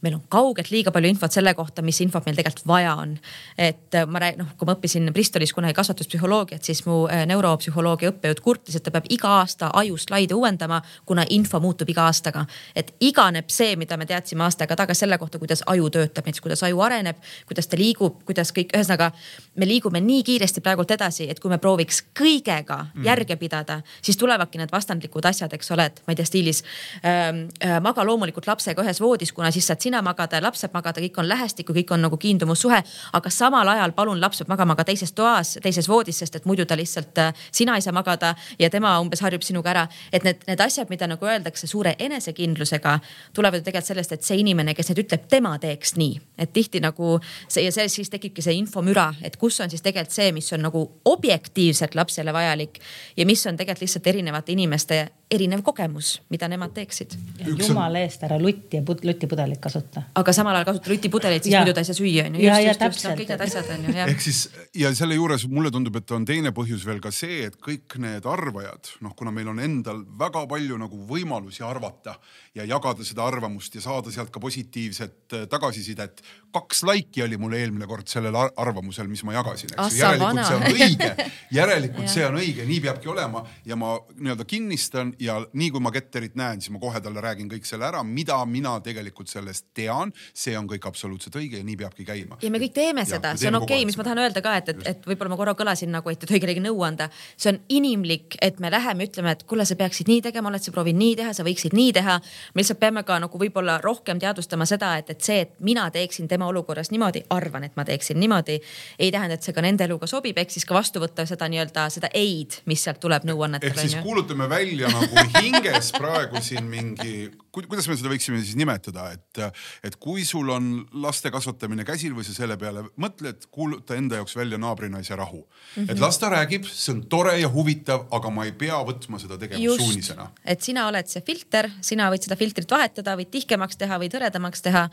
[0.06, 3.18] meil on kaugelt liiga palju infot selle kohta, mis infot meil tegelikult vaja on.
[3.58, 8.12] et ma räägin, noh, kui ma õppisin Bristolis kunagi kasvatuspsühholoogiat psühholoogiat, siis mu äh, neuropsühholoogia
[8.12, 12.46] õppejõud kurtis, et ta peab iga aasta ajuslaide uuendama, kuna info muutub iga aastaga.
[12.76, 16.42] et iganeb see, mida me teadsime aasta aega tagasi selle kohta, kuidas aju töötab, näiteks
[16.42, 19.12] kuidas aju areneb, kuidas ta liigub, kuidas kõik, ühesõnaga
[19.56, 23.04] me liigume nii kiiresti praegult edasi, et kui me prooviks kõigega mm.
[23.06, 26.64] järge pidada, siis tulevadki need vastandlikud asjad, eks ole, et ma ei tea, stiilis
[27.04, 30.76] ähm, äh, maga loomulikult lapsega ühes voodis, kuna siis saad sina magada ja laps saab
[30.78, 32.84] magada, kõik on lähestikku, kõik on nagu kiindumussuhe.
[33.14, 36.66] aga samal ajal palun laps peab magama ka teises toas, teises voodis, sest et muidu
[36.66, 39.88] ta lihtsalt, äh, sina ei saa magada ja tema umbes harjub sinuga ära.
[40.14, 43.00] et need, need asjad, mida nagu öeldakse suure enesekindlusega,
[43.34, 46.20] tulevad ju tegelikult sellest, et see inimene, kes need ütleb, tema teeks nii.
[46.38, 50.16] et tihti nagu see ja see siis tekibki see infomüra, et kus on siis tegelikult
[50.16, 52.80] see, mis on nagu objektiivselt lapsele vajalik
[53.18, 57.14] ja mis on tegelikult lihtsalt erinevate inimeste erinev kogemus, mida nemad teeksid.
[57.46, 60.04] jumala eest ära lutti ja pud, lutipudelit kasuta.
[60.16, 61.62] aga samal ajal kasuta lutipudelit, siis Ja.
[61.62, 62.42] muidu ta ei saa süüa on ju.
[62.42, 63.18] Ja, ja täpselt.
[63.20, 64.10] kõik need asjad on ju jah.
[64.10, 67.58] ehk siis ja selle juures mulle tundub, et on teine põhjus veel ka see, et
[67.62, 72.18] kõik need arvajad, noh, kuna meil on endal väga palju nagu võimalusi arvata
[72.56, 76.22] ja jagada seda arvamust ja saada sealt ka positiivset äh, tagasisidet.
[76.52, 80.02] Kaks laiki oli mul eelmine kord sellel ar arvamusel, mis ma jagasin, Ah, eks ju,
[80.02, 81.10] sa järelikult see on õige,
[81.60, 83.44] järelikult see on õige, nii peabki olema.
[83.66, 87.50] Ja ma nii-öelda kinnistan ja nii kui ma Ketterit näen, siis ma kohe talle räägin
[87.52, 91.78] kõik selle ära, mida mina tegelikult sellest tean, see on kõik absoluutselt õige ja nii
[91.80, 92.40] peabki käima.
[92.42, 94.56] ja me kõik teeme Ja, seda, see on okei okay, mis ma tahan öelda ka,
[94.60, 97.10] et, et, et võib-olla ma korra kõlasin nagu, et ei tohi kellelegi nõu anda.
[97.38, 100.74] see on inimlik, et me läheme, ütleme, et kuule, sa peaksid nii tegema, oled sa
[100.76, 102.20] proovinud nii teha, sa võiksid nii teha.
[102.54, 106.28] me lihtsalt peame ka nagu võib-olla rohkem teadvustama seda, et, et see, et mina teeksin
[106.28, 108.60] tema olukorras niimoodi, arvan, et ma teeksin niimoodi,
[109.00, 111.90] ei tähenda, et see ka nende eluga sobib, ehk siis ka vastu võtta seda nii-öelda
[111.94, 117.30] seda aid, mis sealt tuleb nõuannetel ehk siis kuulutame välja nagu hinges praegu siin mingi,
[117.52, 119.42] kuidas me seda võiksime siis nimetada, et,
[119.86, 120.70] et kui sul on
[121.04, 125.50] laste kasvatamine käsil või sa selle peale mõtled, kuuluta enda jaoks välja naabrinaise rahu mm.
[125.50, 125.84] Mhm.
[125.84, 125.92] -hmm.
[125.92, 129.38] et las ta räägib, see on tore ja huvitav, aga ma ei pea võtma seda
[129.38, 130.32] tegevussuunisena.
[130.46, 134.62] et sina oled see filter, sina võid seda filtrit vahetada, võid tihkemaks teha, võid hõredamaks
[134.62, 134.90] teha.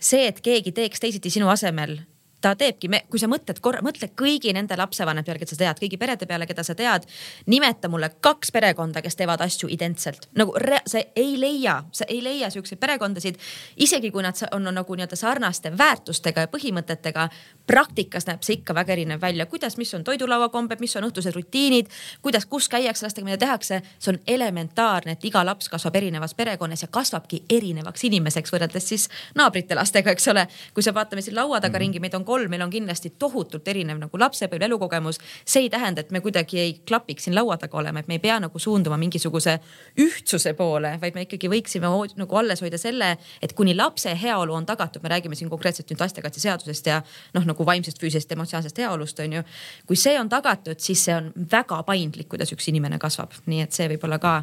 [0.00, 1.98] see, et keegi teeks teisiti sinu asemel
[2.44, 5.98] ta teebki, kui sa mõtled korra, mõtle kõigi nende lapsevanemate peale, keda sa tead, kõigi
[6.00, 7.08] perede peale, keda sa tead.
[7.46, 12.20] nimeta mulle kaks perekonda, kes teevad asju identselt nagu re, sa ei leia, sa ei
[12.24, 13.38] leia siukseid perekondasid.
[13.76, 17.28] isegi kui nad on, on nagu nii-öelda sarnaste väärtustega ja põhimõtetega.
[17.66, 21.88] Praktikas näeb see ikka väga erinev välja, kuidas, mis on toidulauakombed, mis on õhtused rutiinid,
[22.22, 23.80] kuidas, kus käiakse lastega, mida tehakse.
[23.98, 29.08] see on elementaarne, et iga laps kasvab erinevas perekonnas ja kasvabki erinevaks inimeseks võrreldes siis
[29.34, 30.46] naabrite lastega, eks ole.
[30.74, 31.80] kui sa vaatame siin laua taga -hmm.
[31.80, 35.18] ringi, meid on kolm, meil on kindlasti tohutult erinev nagu lapsepõlv, elukogemus.
[35.44, 38.18] see ei tähenda, et me kuidagi ei klapiks siin laua taga olema, et me ei
[38.18, 39.60] pea nagu suunduma mingisuguse
[40.00, 44.66] ühtsuse poole, vaid me ikkagi võiksime nagu alles hoida selle, et kuni lapse heaolu on
[44.66, 47.02] tagatud, me räägime siin konkreetselt nüüd lastekaitseseadusest ja
[47.34, 49.42] noh, nagu vaimsest, füüsilisest, emotsionaalsest heaolust on ju.
[49.86, 53.76] kui see on tagatud, siis see on väga paindlik, kuidas üks inimene kasvab, nii et
[53.76, 54.34] see võib olla ka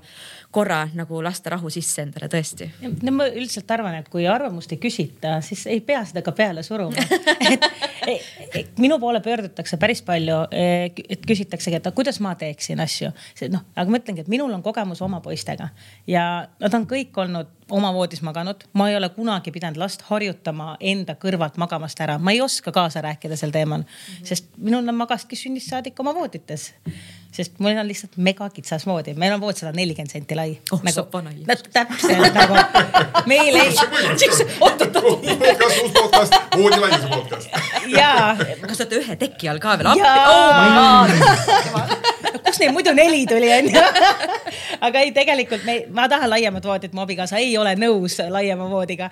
[0.52, 2.70] korra nagu lasta rahu sisse endale tõesti.
[3.02, 6.64] no ma üldiselt arvan, et kui arvamust ei küsita, siis ei pea seda ka peale
[6.64, 6.96] suruma
[8.14, 13.12] et, et minu poole pöördutakse päris palju, et küsitaksegi, et kuidas ma teeksin asju.
[13.52, 15.72] noh, aga ma ütlengi, et minul on kogemus oma poistega
[16.08, 20.76] ja nad on kõik olnud oma voodis maganud, ma ei ole kunagi pidanud last harjutama
[20.80, 24.28] enda kõrvalt magamast ära, ma ei oska kaasa rääkida sel teemal mm, -hmm.
[24.28, 26.74] sest minul nad magasidki sünnist saadik oma voodites.
[27.32, 31.22] Sest mul on lihtsalt megakitsas voodi, meil on vood sada nelikümmend senti lai oh, nagu,
[31.24, 31.32] no,
[31.74, 32.56] täpselt nagu
[33.32, 33.70] meil ei.
[34.60, 35.20] oot-oot-oot.
[35.26, 37.48] podcast, uus podcast, voodi laiuse podcast.
[37.96, 38.30] jaa.
[38.38, 40.10] kas te olete ühe teki all ka veel appi?
[40.12, 40.18] Oh
[42.52, 43.82] kust neid muidu neli tuli onju
[44.86, 49.10] aga ei, tegelikult me, ma tahan laiemat voodit, mu abikaasa ei ole nõus laiema voodiga.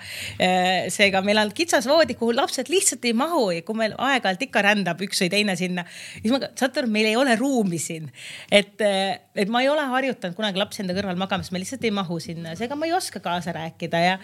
[0.92, 4.64] seega meil on kitsas voodi, kuhu lapsed lihtsalt ei mahu ja kui meil aeg-ajalt ikka
[4.66, 5.86] rändab üks või teine sinna,
[6.18, 8.09] siis ma, saate aru, meil ei ole ruumi siin.
[8.50, 11.94] Et, et ma ei ole harjutanud kunagi lapsi enda kõrval magama, sest me lihtsalt ei
[11.94, 14.14] mahu sinna, seega ma ei oska kaasa rääkida ja,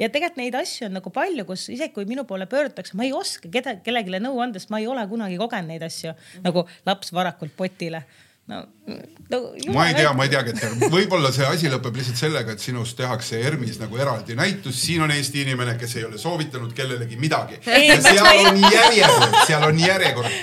[0.00, 3.14] ja tegelikult neid asju on nagu palju, kus isegi kui minu poole pöördutakse, ma ei
[3.16, 7.12] oska keda, kellelegi nõu anda, sest ma ei ole kunagi kogenud neid asju nagu laps
[7.16, 8.04] varakult potile.
[8.46, 9.52] No, no.
[9.72, 12.96] ma ei tea, ma ei tea, Keter, võib-olla see asi lõpeb lihtsalt sellega, et sinust
[12.98, 17.58] tehakse ERM-is nagu eraldi näitus, siin on Eesti inimene, kes ei ole soovitanud kellelegi midagi.
[17.66, 20.38] seal on järjekord, seal on järjekord.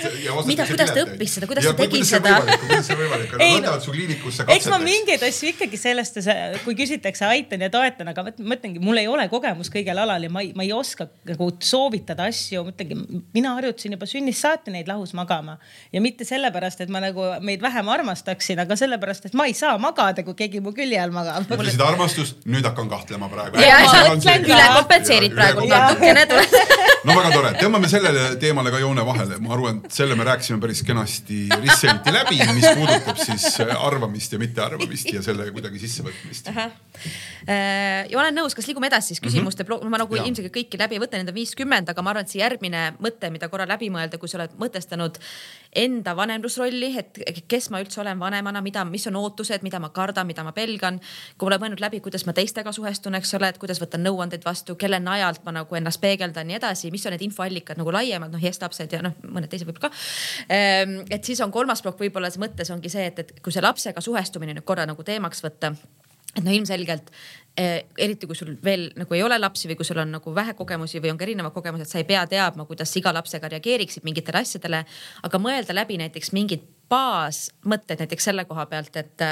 [0.50, 2.34] mida, kuidas ta õppis seda, kuidas ta tegi seda?
[2.64, 4.68] kuidas see võimalik on, nad võtavad su kliinikusse katseteks.
[4.68, 6.20] eks ma mingeid asju ikkagi sellest,
[6.66, 10.32] kui küsitakse, aitan ja toetan, aga ma ütlengi, mul ei ole kogemus kõigel alal ja
[10.32, 13.00] ma ei, ma ei oska nagu soovitada asju, ma ütlengi,
[13.34, 15.56] mina harjutasin juba sünnist saati neid lahus magama
[15.94, 17.88] ja mitte sellepärast, et ma nagu meid vähem
[18.34, 21.46] armastaksin, aga sellepärast, et ma ei saa magada, kui keegi mu külje all magab.
[21.46, 23.58] ütlesid armastust, nüüd hakkan kahtlema praegu.
[23.58, 26.26] üle kompenseerid praegu natukene
[27.04, 30.60] no väga tore, tõmbame sellele teemale ka joone vahele, ma arvan, et selle me rääkisime
[30.62, 36.50] päris kenasti risseliti läbi, mis puudutab siis arvamist ja mittearvamist ja selle kuidagi sissevõtmist.
[37.48, 39.92] ja olen nõus, kas liigume edasi siis küsimuste mm, -hmm.
[39.92, 40.24] ma nagu ja.
[40.24, 43.30] ilmselgelt kõiki läbi ei võta, neid on viiskümmend, aga ma arvan, et see järgmine mõte,
[43.30, 45.20] mida korra läbi mõelda, kui sa oled mõtestanud
[45.74, 50.26] enda vanemlusrolli, et kes ma üldse olen vanemana, mida, mis on ootused, mida ma kardan,
[50.26, 51.00] mida ma pelgan.
[51.38, 54.44] kui ma olen mõelnud läbi, kuidas ma teistega suhestun, eks ole, et kuidas võtan nõuandeid
[54.44, 57.92] vastu, kelle najalt ma nagu ennast peegeldan ja nii edasi, mis on need infoallikad nagu
[57.92, 60.04] laiemad, noh, yes-lapsed ja noh, mõned teised võib-olla ka.
[61.10, 64.54] et siis on kolmas plokk võib-olla mõttes ongi see, et, et kui see lapsega suhestumine
[64.54, 65.74] nüüd korra nagu teemaks võtta
[66.34, 67.10] et no ilmselgelt
[67.56, 70.98] eriti kui sul veel nagu ei ole lapsi või kui sul on nagu vähe kogemusi
[71.02, 74.84] või on ka erinevad kogemused, sa ei pea teadma, kuidas iga lapsega reageeriksid mingitele asjadele.
[75.22, 79.22] aga mõelda läbi näiteks mingid baasmõtted näiteks selle koha pealt, et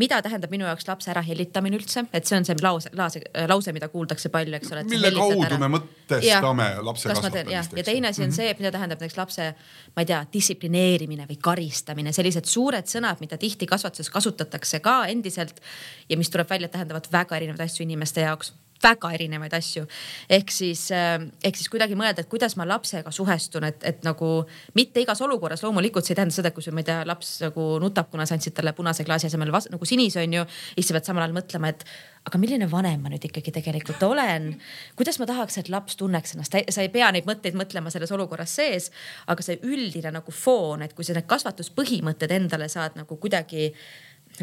[0.00, 3.74] mida tähendab minu jaoks lapse ära hellitamine üldse, et see on see lause, lause, lause,
[3.76, 4.84] mida kuuldakse palju, eks ole.
[4.90, 5.58] mille kaudu ära.
[5.60, 7.76] me mõtestame ja, lapse kasvatamist.
[7.76, 8.36] ja teine asi on mm -hmm.
[8.36, 9.50] see, et mida tähendab näiteks lapse,
[9.96, 15.60] ma ei tea, distsiplineerimine või karistamine, sellised suured sõnad, mida tihti kasvatuses kasutatakse ka endiselt
[16.08, 19.86] ja mis tuleb välja, tähendavad väga erinevaid asju inimeste jaoks väga erinevaid asju.
[20.28, 24.46] ehk siis, äh, ehk siis kuidagi mõelda, et kuidas ma lapsega suhestun, et, et nagu
[24.74, 27.66] mitte igas olukorras loomulikult see ei tähenda seda, kui sul, ma ei tea, laps nagu
[27.82, 30.46] nutab, kuna sa andsid talle punase klaasi asemel nagu sinise on ju.
[30.74, 31.84] siis sa pead samal ajal mõtlema, et
[32.28, 34.52] aga milline vanem ma nüüd ikkagi tegelikult olen.
[34.96, 38.54] kuidas ma tahaks, et laps tunneks ennast, sa ei pea neid mõtteid mõtlema selles olukorras
[38.60, 38.90] sees,
[39.26, 43.70] aga see üldine nagu foon, et kui sa need kasvatuspõhimõtted endale saad nagu kuidagi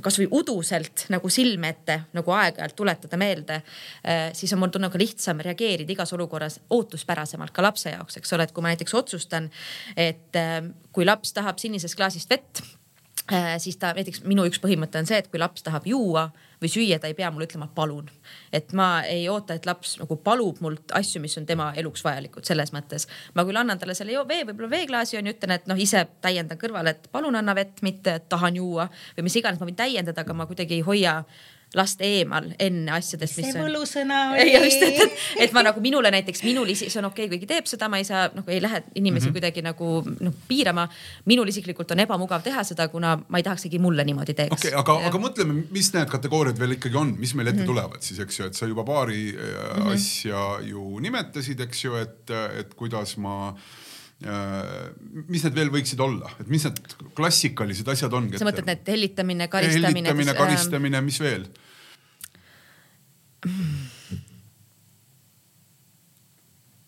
[0.05, 3.61] kasvõi uduselt nagu silme ette nagu aeg-ajalt tuletada meelde,
[4.05, 8.35] äh, siis on mul tunne ka lihtsam reageerida igas olukorras ootuspärasemalt ka lapse jaoks, eks
[8.37, 9.49] ole, et kui ma näiteks otsustan,
[9.95, 10.59] et äh,
[10.91, 12.63] kui laps tahab sinisest klaasist vett
[13.57, 16.29] siis ta näiteks minu üks põhimõte on see, et kui laps tahab juua
[16.61, 18.09] või süüa, ta ei pea mulle ütlema palun.
[18.53, 22.45] et ma ei oota, et laps nagu palub mult asju, mis on tema eluks vajalikud
[22.45, 23.07] selles mõttes.
[23.33, 26.57] ma küll annan talle selle vee, võib-olla veeklaasi on ju, ütlen, et noh, ise täiendan
[26.57, 30.33] kõrvale, et palun anna vett, mitte tahan juua või mis iganes, ma võin täiendada, aga
[30.33, 31.23] ma kuidagi ei hoia
[31.77, 33.67] last eemal enne asjadest, mis see on.
[33.67, 34.53] võlusõna oli.
[34.55, 37.49] just, et, et, et ma nagu minule näiteks, minul isi-, see on okei okay,, kuigi
[37.49, 39.37] teeb seda, ma ei saa nagu ei lähe inimesi mm -hmm.
[39.39, 40.87] kuidagi nagu noh piirama.
[41.25, 44.53] minul isiklikult on ebamugav teha seda, kuna ma ei tahaks, et mulle niimoodi teeks.
[44.53, 47.63] okei okay,, aga, aga mõtleme, mis need kategooriad veel ikkagi on, mis meil ette mm
[47.63, 47.67] -hmm.
[47.67, 49.93] tulevad siis, eks ju, et sa juba paari mm -hmm.
[49.93, 53.86] asja ju nimetasid, eks ju, et, et kuidas ma äh,
[54.17, 56.79] mis need veel võiksid olla, et mis need
[57.17, 58.31] klassikalised asjad on?
[58.33, 60.09] sa mõtled need hellitamine, karistamine?
[60.09, 61.45] hellitamine, karistamine, mis veel?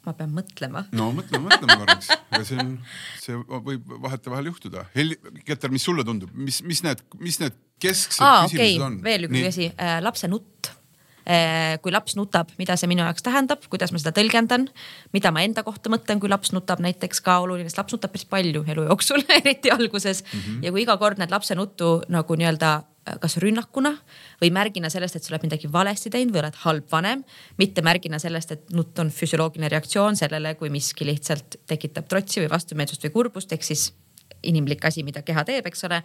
[0.10, 0.84] ma pean mõtlema.
[0.98, 2.10] no mõtleme, mõtleme korraks.
[2.50, 2.74] see on,
[3.22, 3.38] see
[3.70, 4.88] võib vahetevahel juhtuda.
[4.96, 8.84] Heli-, Keter, mis sulle tundub, mis, mis need, mis need kesksed Aa, küsimused okay.
[8.88, 9.00] on?
[9.06, 10.79] veel üks asi äh,, lapse nutt äh,.
[11.84, 14.68] Kui laps nutab, mida see minu jaoks tähendab, kuidas ma seda tõlgendan,
[15.14, 18.26] mida ma enda kohta mõtlen, kui laps nutab näiteks ka oluline, sest laps nutab päris
[18.30, 20.40] palju elu jooksul eriti alguses mm.
[20.40, 20.64] -hmm.
[20.66, 22.80] ja kui iga kord näed lapse nuttu nagu nii-öelda
[23.22, 23.94] kas rünnakuna
[24.42, 27.24] või märgina sellest, et sa oled midagi valesti teinud või oled halb vanem.
[27.58, 32.50] mitte märgina sellest, et nutt on füsioloogiline reaktsioon sellele, kui miski lihtsalt tekitab trotsi või
[32.50, 33.94] vastumeelsust või kurbust, ehk siis
[34.44, 36.02] inimlik asi, mida keha teeb, eks ole.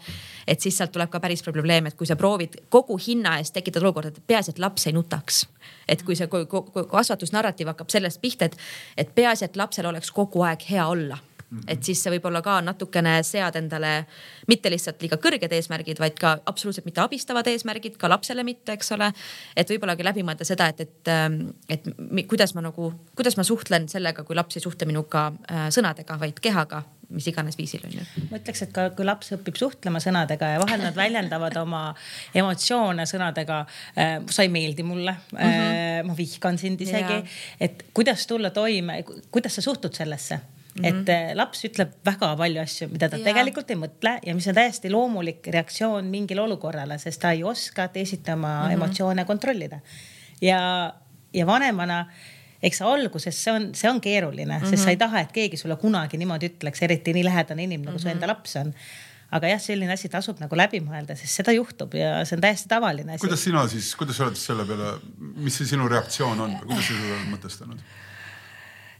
[0.46, 3.54] et siis sealt tuleb ka päris palju probleeme, et kui sa proovid kogu hinna eest
[3.54, 5.46] tekitada olukorda, et peaasi, et laps ei nutaks.
[5.88, 8.58] et kui see kasvatusnarratiiv hakkab sellest pihta, et,
[8.96, 11.18] et peaasi, et lapsel oleks kogu aeg hea olla
[11.68, 13.92] et siis sa võib-olla ka natukene sead endale
[14.50, 18.92] mitte lihtsalt liiga kõrged eesmärgid, vaid ka absoluutselt mitte abistavad eesmärgid, ka lapsele mitte, eks
[18.96, 19.10] ole.
[19.56, 21.86] et võib-olla läbi mõelda seda, et, et, ähm, et
[22.30, 26.40] kuidas ma nagu, kuidas ma suhtlen sellega, kui laps ei suhtle minuga äh, sõnadega, vaid
[26.42, 28.06] kehaga mis iganes viisil on ju.
[28.30, 31.84] ma ütleks, et ka kui laps õpib suhtlema sõnadega ja vahel nad väljendavad oma
[32.34, 33.60] emotsioone sõnadega
[33.96, 34.16] äh,.
[34.30, 36.10] sa ei meeldi mulle mm, -hmm.
[36.10, 37.22] ma vihkan sind isegi,
[37.60, 40.40] et kuidas tulla toime, kuidas sa suhtud sellesse
[40.74, 40.88] Mm -hmm.
[41.02, 43.24] et eh, laps ütleb väga palju asju, mida ta ja.
[43.24, 47.88] tegelikult ei mõtle ja mis on täiesti loomulik reaktsioon mingile olukorrale, sest ta ei oska
[47.88, 48.72] teisiti oma mm -hmm.
[48.72, 49.78] emotsioone kontrollida.
[50.40, 50.94] ja,
[51.32, 52.06] ja vanemana
[52.64, 54.70] eks alguses see on, see on keeruline mm, -hmm.
[54.70, 57.98] sest sa ei taha, et keegi sulle kunagi niimoodi ütleks, eriti nii lähedane inimene nagu
[57.98, 58.08] mm -hmm.
[58.08, 58.72] su enda laps on
[59.34, 62.70] aga jah, selline asi tasub nagu läbi mõelda, sest seda juhtub ja see on täiesti
[62.70, 63.24] tavaline asi.
[63.24, 66.92] kuidas sina siis, kuidas sa oled selle peale, mis see sinu reaktsioon on, kuidas sa
[66.92, 67.84] seda oled mõtestanud?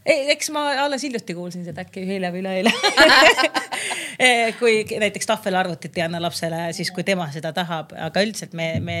[0.05, 2.73] ei, eks ma alles hiljuti kuulsin seda äkki eile või üleeile
[4.59, 8.99] kui näiteks tahvelarvutit ei anna lapsele, siis kui tema seda tahab, aga üldiselt me, me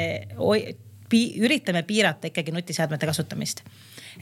[1.15, 3.63] pi, üritame piirata ikkagi nutiseadmete kasutamist.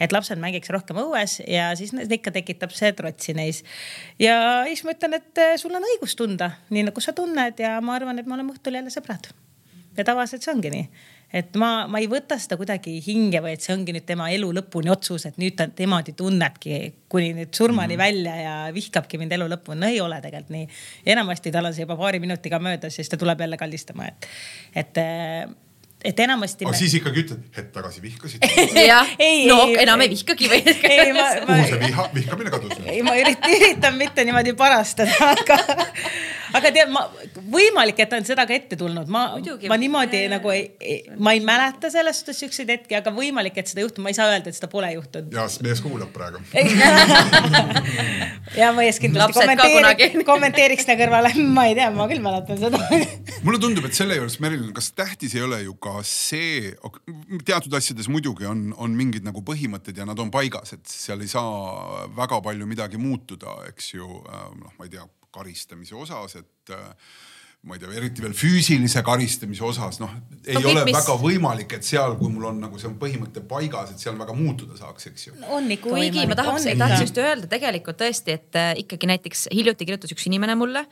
[0.02, 3.64] et lapsed mängiks rohkem õues ja siis ikka tekitab see trotsi neis.
[4.22, 4.36] ja
[4.70, 7.98] siis ma ütlen, et eh, sul on õigus tunda nii nagu sa tunned ja ma
[7.98, 9.32] arvan, et me oleme õhtul jälle sõbrad.
[9.98, 10.88] ja tavaliselt see ongi nii
[11.34, 14.52] et ma, ma ei võta seda kuidagi hinge või et see ongi nüüd tema elu
[14.54, 16.80] lõpuni otsus, et nüüd ta niimoodi tunnebki
[17.10, 18.04] kuni nüüd surmani mm -hmm.
[18.04, 19.80] välja ja vihkabki mind elu lõpuni.
[19.82, 20.68] no ei ole tegelikult nii.
[21.16, 24.28] enamasti tal on see juba paari minutiga möödas, siis ta tuleb jälle kallistama, et,
[24.76, 24.98] et
[26.04, 26.66] et enamasti.
[26.68, 26.78] aga me...
[26.78, 28.44] siis ikkagi ütled, hetk tagasi vihkasid
[29.50, 30.62] no ei, enam ei vihkagi või?
[31.48, 32.76] kuhu see viha, vihkamine kadus?
[32.86, 35.60] ei, ma üritan, üritan mitte niimoodi parastada, aga,
[36.54, 37.06] aga tead, ma,
[37.54, 39.26] võimalik, et on seda ka ette tulnud, ma,
[39.70, 43.72] ma niimoodi ja, nagu ei, ma ei mäleta selles suhtes siukseid hetki, aga võimalik, et
[43.72, 45.34] seda juhtub, ma ei saa öelda, et seda pole juhtunud.
[45.34, 46.44] ja, mees kuulab praegu.
[48.58, 52.80] Ja mees kindlasti kommenteeriks, kommenteeriks sinna kõrvale, ma ei tea, ma küll mäletan seda.
[53.46, 56.74] Mulle tundub, et selle juures, Merilin, kas tähtis ei ole ju ka see,
[57.48, 61.32] teatud asjades muidugi on, on mingid nagu põhimõtted ja nad on paigas, et seal ei
[61.32, 64.10] saa väga palju midagi muutuda, eks ju.
[64.30, 66.90] Äh, noh, ma ei tea, karistamise osas, et äh,
[67.64, 70.12] ma ei tea, eriti veel füüsilise karistamise osas, noh,
[70.44, 72.90] ei No no, kõik, ole mis- väga võimalik, et seal, kui mul on nagu see
[72.90, 75.36] on põhimõte paigas, et seal väga muutuda saaks, eks ju.
[75.48, 79.46] on ikka kuigi ma võimalik, tahaks, tahaks just öelda tegelikult tõesti, et äh, ikkagi näiteks
[79.56, 80.84] hiljuti kirjutas üks inimene mulle,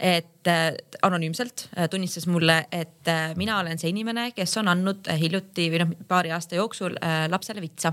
[0.00, 0.70] et äh,
[1.04, 6.32] anonüümselt tunnistas mulle, et mina olen see inimene, kes on andnud hiljuti või noh, paari
[6.32, 6.96] aasta jooksul
[7.28, 7.92] lapsele vitsa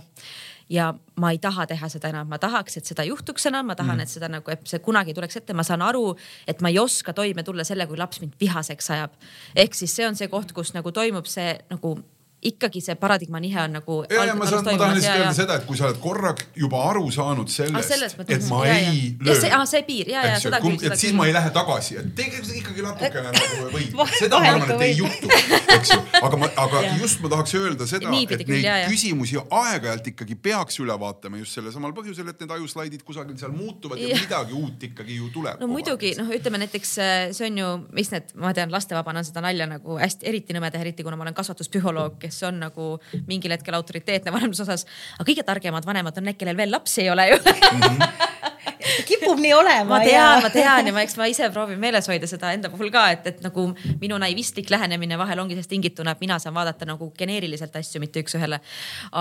[0.72, 3.98] ja ma ei taha teha seda enam, ma tahaks, et seda juhtuks enam, ma tahan
[3.98, 6.16] mm., et seda nagu, et see kunagi tuleks ette, ma saan aru,
[6.48, 9.20] et ma ei oska toime tulla selle, kui laps mind vihaseks ajab.
[9.56, 11.98] ehk siis see on see koht, kus nagu toimub see nagu
[12.42, 13.98] ikkagi see paradigma nihe on nagu.
[14.10, 16.82] ja, ja ma saan, ma tahan lihtsalt öelda seda, et kui sa oled korra juba
[16.90, 19.28] aru saanud sellest, mõttes, et ma ja, ei ja.
[19.28, 19.36] löö.
[19.44, 20.80] see, ah, see piir ja, ja seda küll.
[20.82, 23.70] et siis ma ei lähe tagasi, et tegelikult ikkagi natukene nagu
[24.02, 25.04] Vahel- seda ma arvan, et ei võib.
[25.04, 25.30] juhtu,
[25.76, 26.00] eks ju.
[26.22, 30.98] aga ma, aga just ma tahaks öelda seda, et neid küsimusi aeg-ajalt ikkagi peaks üle
[31.06, 35.20] vaatama just sellel samal põhjusel, et need ajuslaidid kusagil seal muutuvad ja, midagi uut ikkagi
[35.20, 35.62] ju tuleb.
[35.62, 39.46] no muidugi noh, ütleme näiteks äh, see on ju, mis need, ma tean, lastevabana seda
[39.46, 42.94] nalja nagu hästi eriti nõme teha, eriti kuna ma olen kasvatuspsühholoog, kes on nagu
[43.28, 44.88] mingil hetkel autoriteetne vanemluse osas.
[45.20, 47.42] aga kõige targemad vanemad on need, kellel veel lapsi ei ole ju
[49.10, 49.90] kipub nii olema.
[49.90, 52.92] ma tean, ma tean ja ma, eks ma ise proovin meeles hoida seda enda puhul
[52.94, 53.68] ka, et, et nagu
[54.02, 58.24] minu naivistlik lähenemine vahel ongi sellest tingituna, et mina saan vaadata nagu geneeriliselt asju, mitte
[58.24, 58.62] üks-ühele.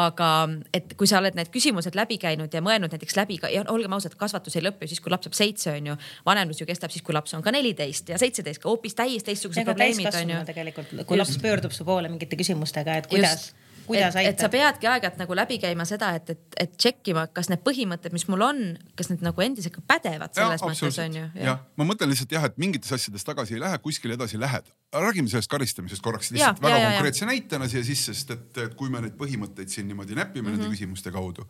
[0.02, 0.30] aga
[0.76, 3.96] et kui sa oled need küsimused läbi käinud ja mõelnud näiteks läbi ka ja olgem
[3.96, 5.98] ausad, kasvatus ei lõpe ju siis, kui laps saab seitse, on ju.
[6.26, 10.14] vanemlus ju kestab siis, kui laps on ka neliteist ja seitseteist, hoopis täiesti teistsugused probleemid
[10.14, 13.69] on ju tegelikult, kui laps pöördub su poole mingite küsimustega, et kuidas, Just.
[13.90, 14.54] Kuidas et, et sa aitab.
[14.54, 18.44] peadki aeg-ajalt nagu läbi käima seda, et, et, et tšekkima, kas need põhimõtted, mis mul
[18.46, 18.62] on,
[18.98, 21.26] kas need nagu endiselt ka pädevad selles mõttes on ju.
[21.42, 24.72] jah, ma mõtlen lihtsalt jah, et mingites asjades tagasi ei lähe, kuskile edasi lähed.
[24.94, 26.98] räägime sellest karistamisest korraks lihtsalt Ja, väga ja, ja, ja.
[26.98, 30.46] konkreetse näitena siia sisse, sest et, et kui me neid põhimõtteid siin niimoodi näpime mm
[30.48, 30.58] -hmm.
[30.58, 30.60] Mhm.
[30.62, 31.46] nende küsimuste kaudu.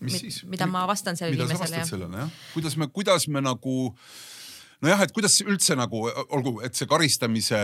[0.00, 0.44] mis Mid- siis?
[0.44, 1.88] mida ma vastan sellele mida sa inimesele, vastad jah?
[1.88, 3.92] sellele jah, kuidas me, kuidas me nagu
[4.82, 7.60] nojah, et kuidas üldse nagu olgu, et see karistamise,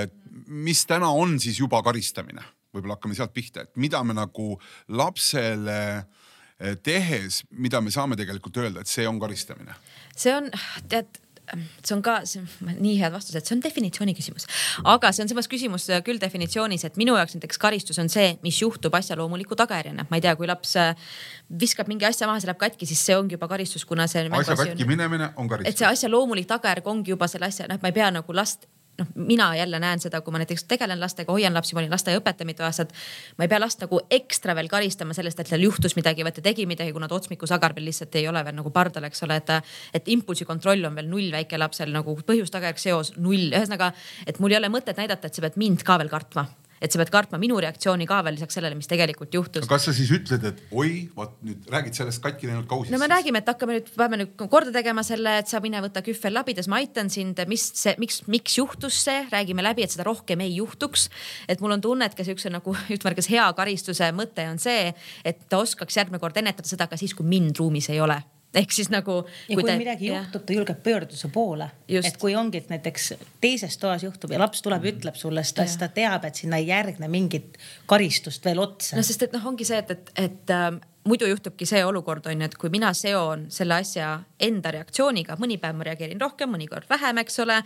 [0.46, 2.44] mis täna on siis juba karistamine,
[2.76, 4.54] võib-olla hakkame sealt pihta, et mida me nagu
[4.88, 9.76] lapsele eh, tehes, mida me saame tegelikult öelda, et see on karistamine
[10.16, 10.50] see on,
[10.88, 11.20] tead
[11.54, 14.48] see on ka, see on nii head vastused, see on definitsiooni küsimus.
[14.94, 18.34] aga see on samas küsimus äh, küll definitsioonis, et minu jaoks näiteks karistus on see,
[18.42, 20.08] mis juhtub asjaloomuliku tagajärjena.
[20.10, 20.94] ma ei tea, kui laps äh,
[21.60, 24.26] viskab mingi asja maha, see läheb katki, siis see ongi juba karistus, kuna see.
[24.26, 25.78] asja katki minemine on et karistus.
[25.82, 28.66] see asja loomulik tagajärg ongi juba selle asja, noh, et ma ei pea nagu last
[28.98, 32.48] noh, mina jälle näen seda, kui ma näiteks tegelen lastega, hoian lapsi, ma olin lasteaiaõpetaja
[32.48, 32.92] mitu aastat.
[33.38, 36.44] ma ei pea last nagu ekstra veel karistama sellest, et tal juhtus midagi et ta
[36.48, 39.54] tegi midagi, kuna ta otsmikusagar veel lihtsalt ei ole veel nagu pardal, eks ole, et.
[39.94, 43.92] et impulsikontroll on veel null väikelapsel nagu põhjus-tagajärg seos null, ühesõnaga,
[44.26, 46.46] et mul ei ole mõtet näidata, et sa pead mind ka veel kartma
[46.80, 49.66] et sa pead kartma minu reaktsiooni ka veel lisaks sellele, mis tegelikult juhtus.
[49.70, 52.94] kas sa siis ütled, et oi, vot nüüd räägid sellest katki läinud kausist?
[52.94, 56.04] no me räägime, et hakkame nüüd, peame nüüd korda tegema selle, et sa mine võta
[56.06, 60.06] kühvel labidas, ma aitan sind, mis see, miks, miks juhtus see, räägime läbi, et seda
[60.08, 61.08] rohkem ei juhtuks.
[61.48, 62.76] et mul on tunne, et ka siukse nagu
[63.16, 64.92] kas hea karistuse mõte on see,
[65.24, 68.20] et ta oskaks järgmine kord ennetada seda ka siis, kui mind ruumis ei ole
[68.54, 69.20] ehk siis nagu.
[69.26, 71.70] ja kui, kui te, midagi juhtub, ta julgeb pöörduda su poole.
[71.88, 75.66] et kui ongi, et näiteks teises toas juhtub ja laps tuleb ja ütleb sulle, ta,
[75.66, 78.96] siis ta teab, et sinna ei järgne mingit karistust veel otsa.
[78.96, 80.70] no sest, et noh, ongi see, et, et, et äh,
[81.06, 85.58] muidu juhtubki see olukord on ju, et kui mina seon selle asja enda reaktsiooniga, mõni
[85.62, 87.62] päev ma reageerin rohkem, mõnikord vähem, eks ole.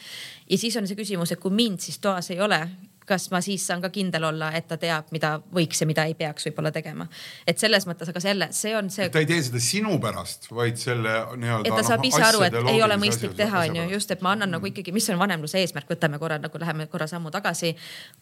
[0.51, 2.64] ja siis on see küsimus, et kui mind siis toas ei ole
[3.11, 6.14] kas ma siis saan ka kindel olla, et ta teab, mida võiks ja mida ei
[6.18, 7.06] peaks võib-olla tegema.
[7.46, 9.08] et selles mõttes, aga selle, see on see.
[9.11, 11.68] ta ei tee seda sinu pärast, vaid selle nii-öelda.
[11.68, 14.34] et ta saab ise aru, et ei ole mõistlik teha, on ju, just, et ma
[14.36, 17.74] annan nagu ikkagi, mis on vanemluse eesmärk, võtame korra nagu läheme korra sammu tagasi.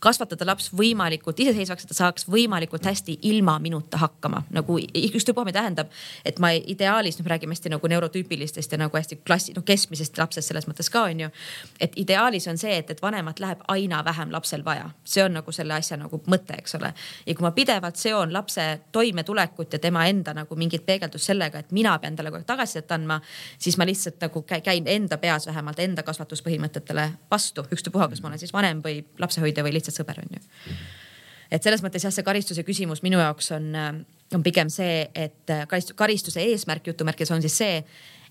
[0.04, 5.60] kasvatada laps võimalikult iseseisvaks, et ta saaks võimalikult hästi ilma minuta hakkama, nagu ükstapuha, mida
[5.60, 5.92] tähendab.
[6.24, 10.48] et ma ideaalis, noh, räägime hästi nagu neurotüüpilistest ja nagu hästi klassi, noh keskmisest lapsest
[10.52, 11.30] selles mõttes ka on ju.
[11.80, 15.52] et ideaalis on see, et, et vanemat läheb aina vähem lapsel vaja, see on nagu
[15.54, 16.92] selle asja nagu mõte, eks ole.
[17.26, 21.72] ja kui ma pidevalt seon lapse toimetulekut ja tema enda nagu mingit peegeldust sellega, et
[21.76, 23.20] mina pean talle kogu aeg tagasisidet andma,
[23.58, 28.42] siis ma lihtsalt nagu käin enda peas vähemalt enda kasvatuspõhimõtetele vastu, ükstapuha, kas ma olen
[28.42, 30.44] siis vanem või lapsehoidja või lihtsalt sõber on ju.
[31.50, 33.72] et selles mõttes jah, see karistuse küsimus minu jaoks on,
[34.34, 35.56] on pigem see, et
[35.96, 37.82] karistuse eesmärk jutumärkides on siis see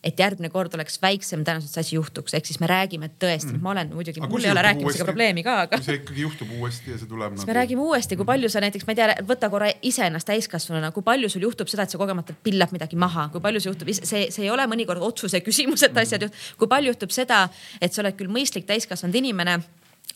[0.08, 3.52] et järgmine kord oleks väiksem tõenäosus, et see asi juhtuks, ehk siis me räägime tõesti
[3.52, 5.80] mm., ma olen muidugi, mul ei ole rääkimisega probleemi ka, aga.
[5.80, 7.36] kui see ikkagi juhtub uuesti ja see tuleb.
[7.36, 7.52] siis nagu...
[7.52, 11.06] me räägime uuesti, kui palju sa näiteks, ma ei tea, võta korra iseennast täiskasvanuna, kui
[11.08, 14.28] palju sul juhtub seda, et sa kogemata pillad midagi maha, kui palju see juhtub, see,
[14.34, 17.48] see ei ole mõnikord otsuse küsimus, et asjad juht-, kui palju juhtub seda,
[17.82, 19.60] et sa oled küll mõistlik täiskasvanud inimene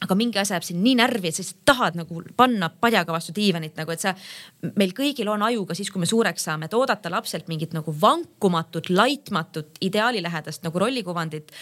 [0.02, 3.36] aga mingi asi jääb sind nii närvi, et sa lihtsalt tahad nagu panna padjaga vastu
[3.38, 4.16] diivanit nagu, et sa,
[4.80, 7.94] meil kõigil on aju ka siis, kui me suureks saame, et oodata lapselt mingit nagu
[8.02, 11.54] vankumatut, laitmatut, ideaalilähedast nagu rollikuvandit.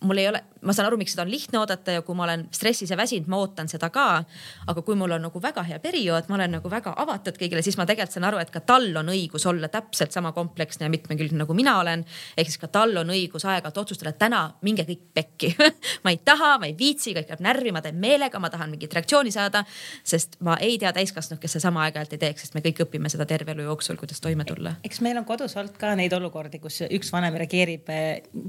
[0.00, 2.44] Mul ei ole, ma saan aru, miks seda on lihtne oodata ja kui ma olen
[2.54, 4.22] stressis ja väsinud, ma ootan seda ka.
[4.70, 7.78] aga kui mul on nagu väga hea periood, ma olen nagu väga avatud kõigile, siis
[7.78, 11.42] ma tegelikult saan aru, et ka tal on õigus olla täpselt sama kompleksne ja mitmekülgne
[11.42, 12.04] nagu mina olen.
[12.36, 15.54] ehk siis ka tal on õigus aeg-ajalt otsustada, et täna minge kõik pekki
[16.04, 18.94] ma ei taha, ma ei viitsi, kõik läheb närvi, ma teen meelega, ma tahan mingit
[18.94, 19.64] reaktsiooni saada.
[20.04, 23.26] sest ma ei tea täiskasvanud, kes seda aeg-ajalt ei teeks, sest me kõik õpime seda
[23.26, 24.76] terve elu jooksul, kuidas toime tulla.
[24.84, 27.90] eks meil on kodus olnud ka neid olukordi, kus üks vanem reageerib,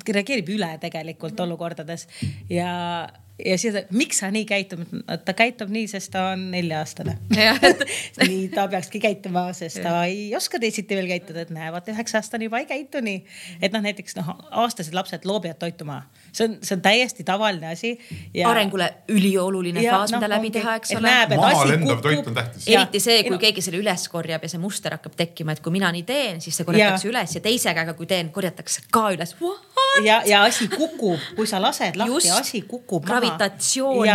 [0.06, 1.52] reageerib üle tegelikult -hmm.
[1.52, 2.08] olukordades
[2.50, 2.70] ja
[3.46, 4.84] ja siis, miks sa nii käitud,
[5.26, 7.16] ta käitub nii, sest ta on nelja-aastane
[8.30, 12.20] nii ta peakski käituma, sest ta ei oska teisiti veel käituda, et näe, vaata üheksa
[12.20, 13.24] aastane juba ei käitu nii.
[13.62, 14.34] et noh, näiteks noh,
[14.64, 16.08] aastased lapsed loobivad toitu maha,
[16.40, 17.92] see on, see on täiesti tavaline asi
[18.34, 18.50] ja....
[18.50, 21.14] arengule ülioluline ja, faas no,, mida läbi teha, eks ole.
[21.36, 22.68] maha lendav toit on tähtis.
[22.68, 23.42] eriti see, kui no.
[23.42, 26.60] keegi selle üles korjab ja see muster hakkab tekkima, et kui mina nii teen, siis
[26.60, 27.14] see korjatakse ja.
[27.14, 29.36] üles ja teise käega, kui teen, korjatakse ka üles.
[30.06, 34.08] ja, ja asi kukub, kui sa lased lahti, asi kukub maha gravitatsioon.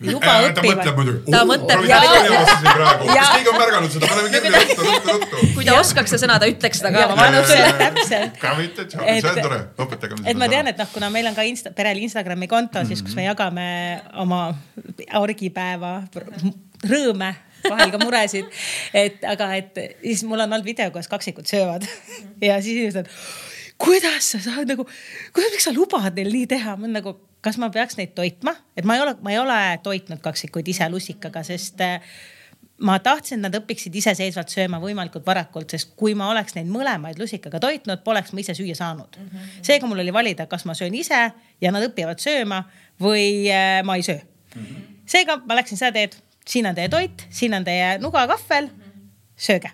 [0.00, 0.80] Juba äh, õpivad.
[0.80, 1.32] ta mõtleb muidugi.
[1.32, 1.82] ta mõtleb.
[1.90, 5.50] kas keegi on märganud seda, paneme kirja ruttu, ruttu, ruttu.
[5.56, 7.04] kui ta oskaks seda sõna, ta ütleks seda ka.
[7.12, 8.40] ma mõtlen täpselt.
[8.40, 10.30] gravitatsioon, see on tore, õpetage seda.
[10.32, 13.18] et ma tean, et noh, kuna meil on ka insta, perel Instagrami konto, siis kus
[13.18, 13.68] me jagame
[14.24, 14.42] oma
[15.20, 15.92] argipäeva
[16.88, 17.34] rõõme
[17.68, 18.48] vahel ka muresid.
[18.96, 21.84] et aga, et siis mul on olnud video, kuidas kaksikud söövad
[22.40, 23.12] ja siis inimesed
[23.80, 24.84] kuidas sa saad nagu,
[25.32, 26.76] kuidas, miks sa lubad neil nii teha?
[26.80, 30.20] ma nagu, kas ma peaks neid toitma, et ma ei ole, ma ei ole toitnud
[30.24, 31.98] kaksikuid ise lusikaga, sest äh,
[32.80, 37.20] ma tahtsin, et nad õpiksid iseseisvalt sööma võimalikult varakult, sest kui ma oleks neid mõlemaid
[37.20, 39.26] lusikaga toitnud, poleks ma ise süüa saanud mm.
[39.28, 39.64] -hmm.
[39.66, 41.20] seega mul oli valida, kas ma söön ise
[41.60, 42.64] ja nad õpivad sööma
[43.00, 44.62] või äh, ma ei söö mm.
[44.62, 45.02] -hmm.
[45.06, 46.16] seega ma läksin seda teed,
[46.46, 49.12] siin on teie toit, siin on teie nugakahvel mm, -hmm.
[49.36, 49.70] sööge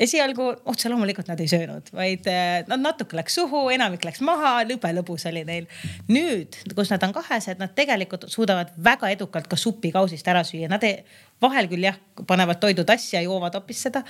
[0.00, 4.54] esialgu otse loomulikult nad ei söönud, vaid eh, nad natuke läks suhu, enamik läks maha,
[4.68, 5.68] jube lõbus oli neil.
[6.08, 10.70] nüüd, kus nad on kahesed, nad tegelikult suudavad väga edukalt ka supi kausist ära süüa,
[10.72, 11.02] nad ei,
[11.42, 14.04] vahel küll jah, panevad toidu tassi ja joovad hoopis seda.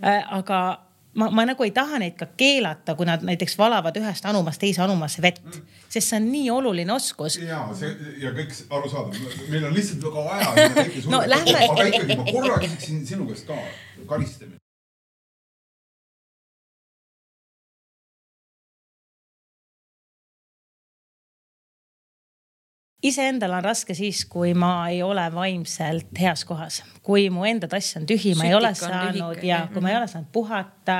[0.00, 0.64] Eh, aga
[1.14, 4.82] ma, ma nagu ei taha neid ka keelata, kui nad näiteks valavad ühest anumast teise
[4.84, 5.40] anumasse vett,
[5.88, 7.38] sest see on nii oluline oskus.
[7.42, 7.92] ja see
[8.22, 10.68] ja kõik arusaadav, meil on lihtsalt väga aja.
[11.12, 11.56] no lähme.
[11.70, 13.58] aga ikkagi ma korra küsiksin sinu käest ka
[14.10, 14.63] karistamine.
[23.04, 27.98] Iseendal on raske siis, kui ma ei ole vaimselt heas kohas, kui mu enda tass
[27.98, 29.46] on tühi, ma ei ole saanud lühike.
[29.48, 30.96] ja kui ma ei ole saanud puhata,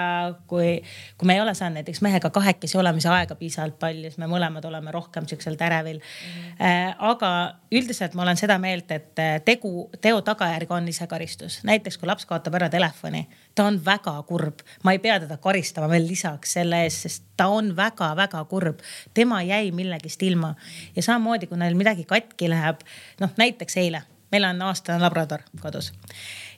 [0.50, 0.76] kui,
[1.18, 4.66] kui me ei ole saanud näiteks mehega kahekesi olemise aega piisavalt palju, siis me mõlemad
[4.68, 6.44] oleme rohkem siuksel tärevil mm.
[6.60, 6.94] -hmm.
[6.98, 7.32] aga
[7.72, 12.26] üldiselt ma olen seda meelt, et tegu, teo tagajärg on ise karistus, näiteks kui laps
[12.26, 16.82] kaotab ära telefoni ta on väga kurb, ma ei pea teda karistama veel lisaks selle
[16.84, 18.80] eest, sest ta on väga-väga kurb.
[19.14, 20.54] tema jäi millegist ilma.
[20.96, 22.82] Ja samamoodi, kui neil midagi katki läheb,
[23.20, 24.02] noh näiteks eile,
[24.32, 25.92] meil on aastane labrador kodus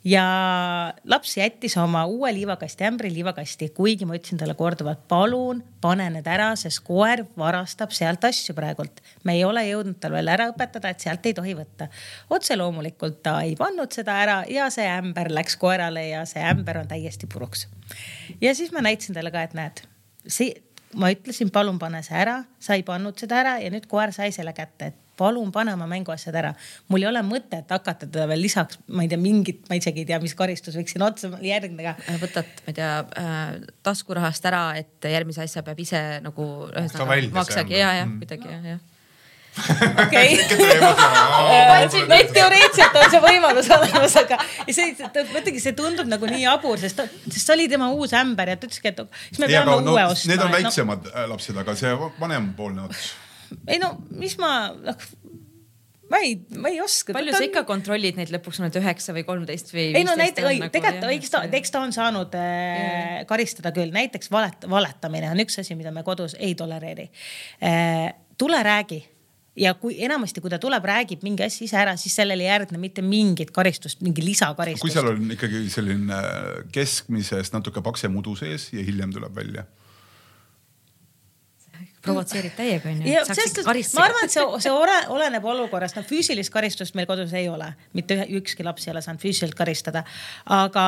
[0.06, 0.24] ja
[1.04, 6.28] laps jättis oma uue liivakasti ämbri liivakasti, kuigi ma ütlesin talle korduvalt, palun pane need
[6.30, 9.02] ära, sest koer varastab sealt asju praegult.
[9.24, 11.88] me ei ole jõudnud tal veel ära õpetada, et sealt ei tohi võtta.
[12.30, 16.78] otse loomulikult ta ei pannud seda ära ja see ämber läks koerale ja see ämber
[16.84, 17.66] on täiesti puruks.
[18.40, 19.82] ja siis ma näitasin talle ka, et näed,
[20.26, 20.54] see,
[20.94, 24.30] ma ütlesin, palun pane see ära, sa ei pannud seda ära ja nüüd koer sai
[24.32, 26.54] selle kätte, et palun pane oma mänguasjad ära.
[26.88, 30.10] mul ei ole mõtet hakata teda veel lisaks, ma ei tea, mingit, ma isegi ei
[30.10, 31.96] tea, mis karistus võiks siin otsa järgneda.
[32.06, 32.90] Äh, võtad, ma ei tea
[33.22, 33.46] äh,
[33.86, 38.20] taskurahast ära, et järgmise asja peab ise nagu ühesõnaga maksagi ja, ja mm.
[38.22, 38.84] kuidagi ja, ja
[40.04, 40.36] okei.
[42.36, 44.38] teoreetiliselt on see võimalus olemas, aga
[44.68, 44.90] see,
[45.32, 48.68] mõtlengi, see tundub nagu nii jabur, sest, sest see oli tema uus ämber ja ta
[48.68, 50.34] ütleski, et siis me peame uue no, ostma.
[50.34, 51.28] Need on väiksemad no.
[51.32, 53.06] lapsed, aga see vanempoolne ots
[53.66, 55.06] ei no mis ma, noh
[56.10, 57.14] ma ei, ma ei oska.
[57.16, 59.88] palju sa ikka kontrollid neid lõpuks, on need üheksa või kolmteist või?
[59.96, 64.30] ei no näiteks, nagu, tegelikult eks ta, eks ta on saanud äh, karistada küll, näiteks
[64.32, 67.10] valet, valetamine on üks asi, mida me kodus ei tolereeri
[67.62, 68.14] äh,.
[68.38, 69.02] tule räägi
[69.56, 72.78] ja kui enamasti, kui ta tuleb, räägib mingi asja ise ära, siis sellele ei järgne
[72.80, 74.84] mitte mingit karistust, mingi lisakaristust.
[74.84, 76.20] kui seal on ikkagi selline
[76.74, 79.66] keskmisest natuke paksem udu sees ja hiljem tuleb välja
[82.06, 83.06] provotseerib täiega onju.
[83.98, 87.72] ma arvan, et see, see ole, oleneb olukorrast, no füüsilist karistust meil kodus ei ole,
[87.96, 90.04] mitte ühe, ükski laps ei ole saanud füüsiliselt karistada.
[90.58, 90.86] aga,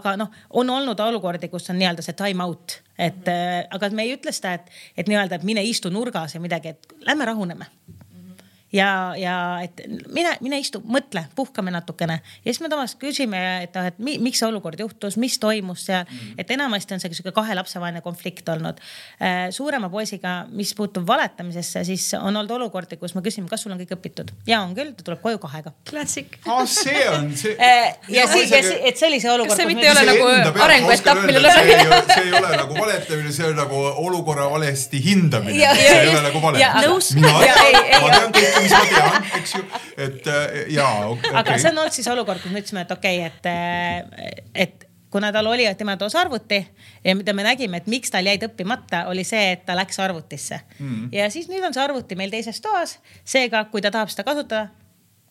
[0.00, 3.72] aga noh, on olnud olukordi, kus on nii-öelda see time out, et mm -hmm.
[3.78, 6.94] aga me ei ütle seda, et, et nii-öelda, et mine istu nurgas ja midagi, et
[7.06, 7.66] lähme rahuneme
[8.72, 9.82] ja, ja et
[10.14, 14.16] mine, mine istu, mõtle, puhkame natukene ja siis me tavaliselt küsime, et noh, et mi,
[14.22, 16.34] miks see olukord juhtus, mis toimus seal mm, -hmm.
[16.38, 18.80] et enamasti on see sihuke kahe lapse vaheline konflikt olnud.
[19.20, 23.72] Äh, suurema poisiga, mis puutub valetamisesse, siis on olnud olukordi, kus me küsime, kas sul
[23.72, 25.72] on kõik õpitud ja on küll, ta tuleb koju kahega.
[25.90, 26.64] klassik ah,.
[26.66, 29.50] see on see äh, ja siis, et see oli see olukord.
[29.50, 32.00] kas see mitte ei ole nagu arenguetapp, millele räägime?
[32.14, 35.74] see ei ole nagu valetamine, see on nagu olukorra valesti hindamine.
[35.74, 36.70] see ei ole nagu vale.
[36.86, 37.12] nõus.
[37.18, 39.64] mina tean, ma tean kõike, mis ma tean, eks ju,
[40.06, 41.34] et äh, jaa okay..
[41.42, 44.86] aga see on olnud siis olukord, kus me ütlesime, et okei okay,, et, äh, et
[45.10, 46.60] kuna tal oli tema toas arvuti
[47.04, 50.60] ja mida me nägime, et miks tal jäid õppimata, oli see, et ta läks arvutisse.
[50.78, 51.08] Mm..
[51.12, 52.98] ja siis nüüd on see arvuti meil teises toas.
[53.24, 54.68] seega, kui ta tahab seda kasutada,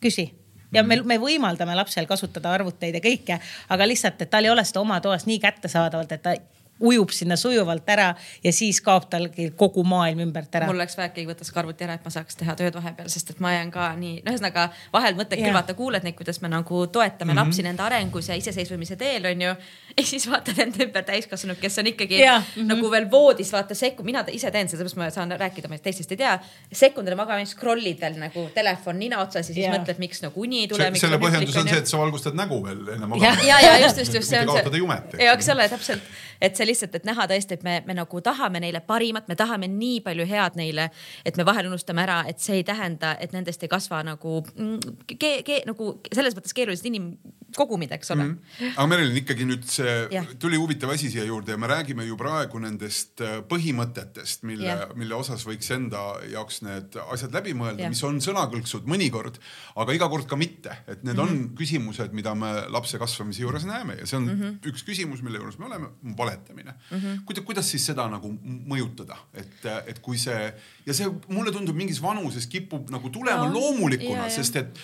[0.00, 0.30] küsi.
[0.72, 4.64] Ja me, me võimaldame lapsel kasutada arvuteid ja kõike, aga lihtsalt, et tal ei ole
[4.64, 6.36] seda oma toas nii kättesaadavalt, et ta
[6.80, 8.10] ujub sinna sujuvalt ära
[8.44, 10.66] ja siis kaob talgi kogu maailm ümbert ära.
[10.66, 13.08] mul oleks vaja, et keegi võtaks ka arvuti ära, et ma saaks teha tööd vahepeal,
[13.12, 16.40] sest et ma jään ka nii, no ühesõnaga vahel mõtled küll, vaata, kuuled neid, kuidas
[16.40, 17.46] me nagu toetame mm -hmm.
[17.46, 19.54] lapsi nende arengus ja iseseisvumise teel onju.
[19.96, 22.68] ja siis vaatad enda ümber täiskasvanud, kes on ikkagi ja, mm -hmm.
[22.74, 26.12] nagu veel voodis vaata sekku, mina ise teen seda, sellepärast ma saan rääkida, ma teistest
[26.12, 26.38] ei tea.
[26.72, 29.72] sekundile magama, siis scroll'id veel nagu telefon nina otsas ja siis ja.
[29.74, 30.90] mõtled, miks nagu uni ei tule.
[31.00, 33.44] selle põhjendus on see, et sa valgustad nägu veel enne magamist.
[33.48, 35.24] ja, ja just, just, just see on see.
[35.24, 38.62] ja eks ole täpselt, et see lihtsalt, et näha tõesti et me, me nagu tahame
[38.62, 40.88] neile parimat, me tahame nii palju head neile,
[41.26, 44.96] et me vahel unustame ära, et see ei tähenda, et nendest ei kasva nagu mm,
[45.16, 47.12] ke, ke, nagu selles mõttes keerulised inim
[47.56, 48.38] kogumid, eks ole mm.
[48.58, 48.72] -hmm.
[48.76, 50.22] aga Merilin ikkagi nüüd see ja.
[50.38, 55.14] tuli huvitav asi siia juurde ja me räägime ju praegu nendest äh, põhimõtetest, mille, mille
[55.14, 59.40] osas võiks enda jaoks need asjad läbi mõelda, mis on sõnakõlksud mõnikord,
[59.76, 61.22] aga iga kord ka mitte, et need mm -hmm.
[61.22, 61.54] on mhm.
[61.58, 64.72] küsimused, mida me lapse kasvamise juures näeme ja see on mm -hmm.
[64.72, 66.98] üks küsimus, mille juures me oleme, valetamine mm.
[66.98, 67.24] -hmm.
[67.24, 70.54] kuidas, kuidas siis seda nagu mõjutada, et, et kui see
[70.86, 74.78] ja see mulle tundub mingis vanuses kipub nagu tulema no, loomulikuna, sest et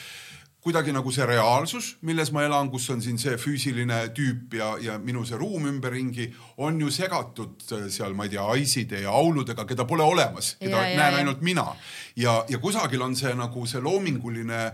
[0.66, 4.96] kuidagi nagu see reaalsus, milles ma elan, kus on siin see füüsiline tüüp ja, ja
[4.98, 6.26] minu see ruum ümberringi
[6.66, 10.82] on ju segatud äh, seal, ma ei tea, aiside ja auludega, keda pole olemas, keda
[10.82, 11.46] ja, näen ja, ainult ja.
[11.46, 11.66] mina.
[12.18, 14.64] ja, ja kusagil on see nagu see loominguline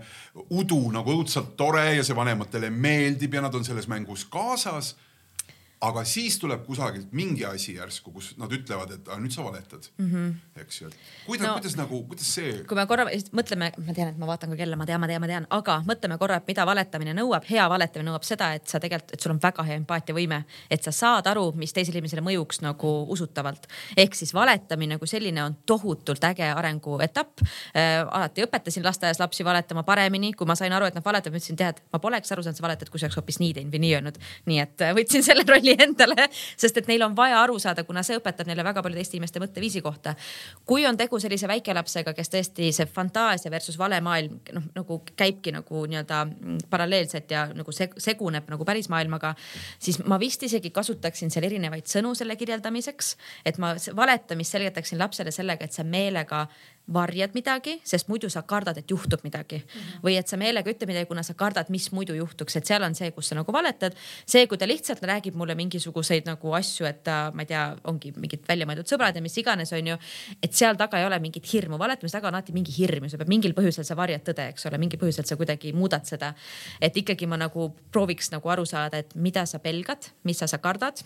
[0.49, 4.95] udu nagu õudselt tore ja see vanematele meeldib ja nad on selles mängus kaasas
[5.83, 10.11] aga siis tuleb kusagilt mingi asi järsku, kus nad ütlevad, et nüüd sa valetad mm,
[10.11, 10.61] -hmm.
[10.62, 10.91] eks ju.
[11.26, 12.53] kuidas no,, kuidas nagu, kuidas see?
[12.68, 15.22] kui me korra mõtleme, ma tean, et ma vaatan ka kella, ma tean, ma tean,
[15.24, 17.49] ma tean, aga mõtleme korra, et mida valetamine nõuab.
[17.51, 20.93] hea valetamine nõuab seda, et sa tegelikult, et sul on väga hea empaatiavõime, et sa
[20.93, 23.66] saad aru, mis teisele inimesele mõjuks nagu usutavalt.
[23.97, 27.43] ehk siis valetamine kui selline on tohutult äge arenguetapp
[27.74, 28.07] äh,.
[28.07, 31.83] alati õpetasin lasteaias lapsi valetama paremini, kui ma sain aru, et nad valetavad, ütlesin, tead,
[31.93, 34.18] ma poleks aru saanud, sa valetad, kui sa oleks hoopis nii teinud või nii öelnud.
[34.47, 37.85] nii et äh, võtsin selle rolli rolli endale, sest et neil on vaja aru saada,
[37.85, 40.14] kuna see õpetab neile väga palju teiste inimeste mõtteviisi kohta.
[40.66, 45.53] kui on tegu sellise väikelapsega, kes tõesti see fantaasia versus vale maailm noh, nagu käibki
[45.53, 46.27] nagu nii-öelda
[46.70, 49.35] paralleelselt ja nagu seguneb nagu päris maailmaga,
[49.79, 53.16] siis ma vist isegi kasutaksin seal erinevaid sõnu selle kirjeldamiseks,
[53.47, 56.47] et ma valetamist selgitaksin lapsele sellega, et sa meelega
[56.91, 59.80] varjad midagi, sest muidu sa kardad, et juhtub midagi mm.
[59.80, 60.01] -hmm.
[60.03, 62.95] või et sa meelega ütled midagi, kuna sa kardad, mis muidu juhtuks, et seal on
[62.95, 63.95] see, kus sa nagu valetad.
[64.26, 68.12] see, kui ta lihtsalt räägib mulle mingisuguseid nagu asju, et ta, ma ei tea, ongi
[68.16, 69.97] mingid väljamõeldud sõbrad ja mis iganes, on ju.
[70.43, 73.18] et seal taga ei ole mingit hirmu, valetamise taga on alati mingi hirm ja sa
[73.18, 76.35] pead mingil põhjusel sa varjad tõde, eks ole, mingil põhjusel sa kuidagi muudad seda.
[76.80, 80.59] et ikkagi ma nagu prooviks nagu aru saada, et mida sa pelgad, mis sa, sa
[80.59, 81.03] kardad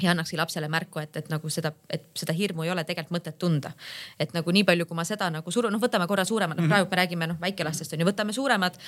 [0.00, 3.38] ja annakski lapsele märku, et, et nagu seda, et seda hirmu ei ole tegelikult mõtet
[3.38, 3.72] tunda.
[4.20, 6.88] et nagu nii palju, kui ma seda nagu surun, noh, võtame korra suuremad, noh praegu
[6.90, 8.78] me räägime noh väikelastest on ju, võtame suuremad.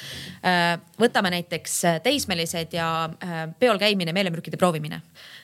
[0.44, 5.02] Äh, võtame näiteks teismelised ja äh, peol käimine, meelemürkide proovimine.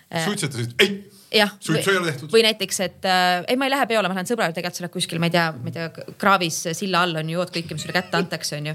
[0.08, 1.02] Äh, suitsetasid, ei
[1.34, 1.52] jah.
[1.60, 2.32] suitsu ei ole tehtud.
[2.32, 4.94] või näiteks, et äh, ei, ma ei lähe peole, ma lähen sõbrale, tegelikult sa oled
[4.94, 7.84] kuskil, ma ei tea, ma ei tea, kraavis silla all on ju, jood kõike, mis
[7.86, 8.74] sulle kätte antakse, on ju.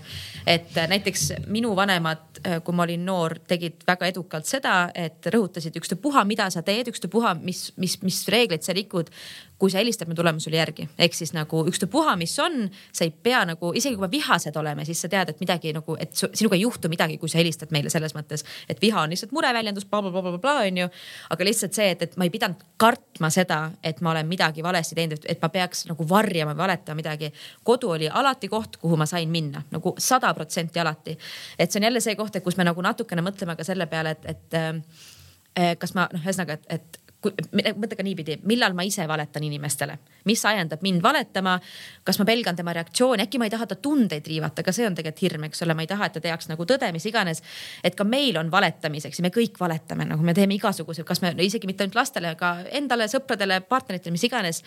[0.56, 5.28] et äh, näiteks minu vanemad, äh, kui ma olin noor, tegid väga edukalt seda, et
[5.34, 9.12] rõhutasid ükstapuha, mida sa teed, ükstapuha, mis, mis, mis reegleid sa rikud
[9.60, 10.90] kui sa helistad, me tuleme sulle järgi.
[10.98, 14.86] ehk siis nagu ükstapuha, mis on, sa ei pea nagu, isegi kui me vihased oleme,
[14.86, 17.90] siis sa tead, et midagi nagu, et sinuga ei juhtu midagi, kui sa helistad meile
[17.90, 20.90] selles mõttes, et viha on lihtsalt mureväljendus bla, bla, blablabla onju.
[21.30, 24.96] aga lihtsalt see, et, et ma ei pidanud kartma seda, et ma olen midagi valesti
[25.00, 27.32] teinud, et ma peaks nagu varjama või valetama midagi.
[27.64, 31.18] kodu oli alati koht, kuhu ma sain minna nagu sada protsenti alati.
[31.60, 34.18] et see on jälle see koht, et kus me nagu natukene mõtleme ka selle peale,
[34.20, 39.06] et, et äh, kas ma noh, ühesõnaga, et, et mõtle ka niipidi, millal ma ise
[39.08, 39.98] valetan inimestele,
[40.30, 41.60] mis ajendab mind valetama.
[42.04, 44.96] kas ma pelgan tema reaktsiooni, äkki ma ei taha ta tundeid riivata, ka see on
[44.96, 47.42] tegelikult hirm, eks ole, ma ei taha, et ta teaks nagu tõde, mis iganes.
[47.84, 51.34] et ka meil on valetamiseks ja me kõik valetame, nagu me teeme igasuguseid, kas me
[51.38, 54.64] isegi mitte ainult lastele, aga endale, sõpradele, partneritele, mis iganes.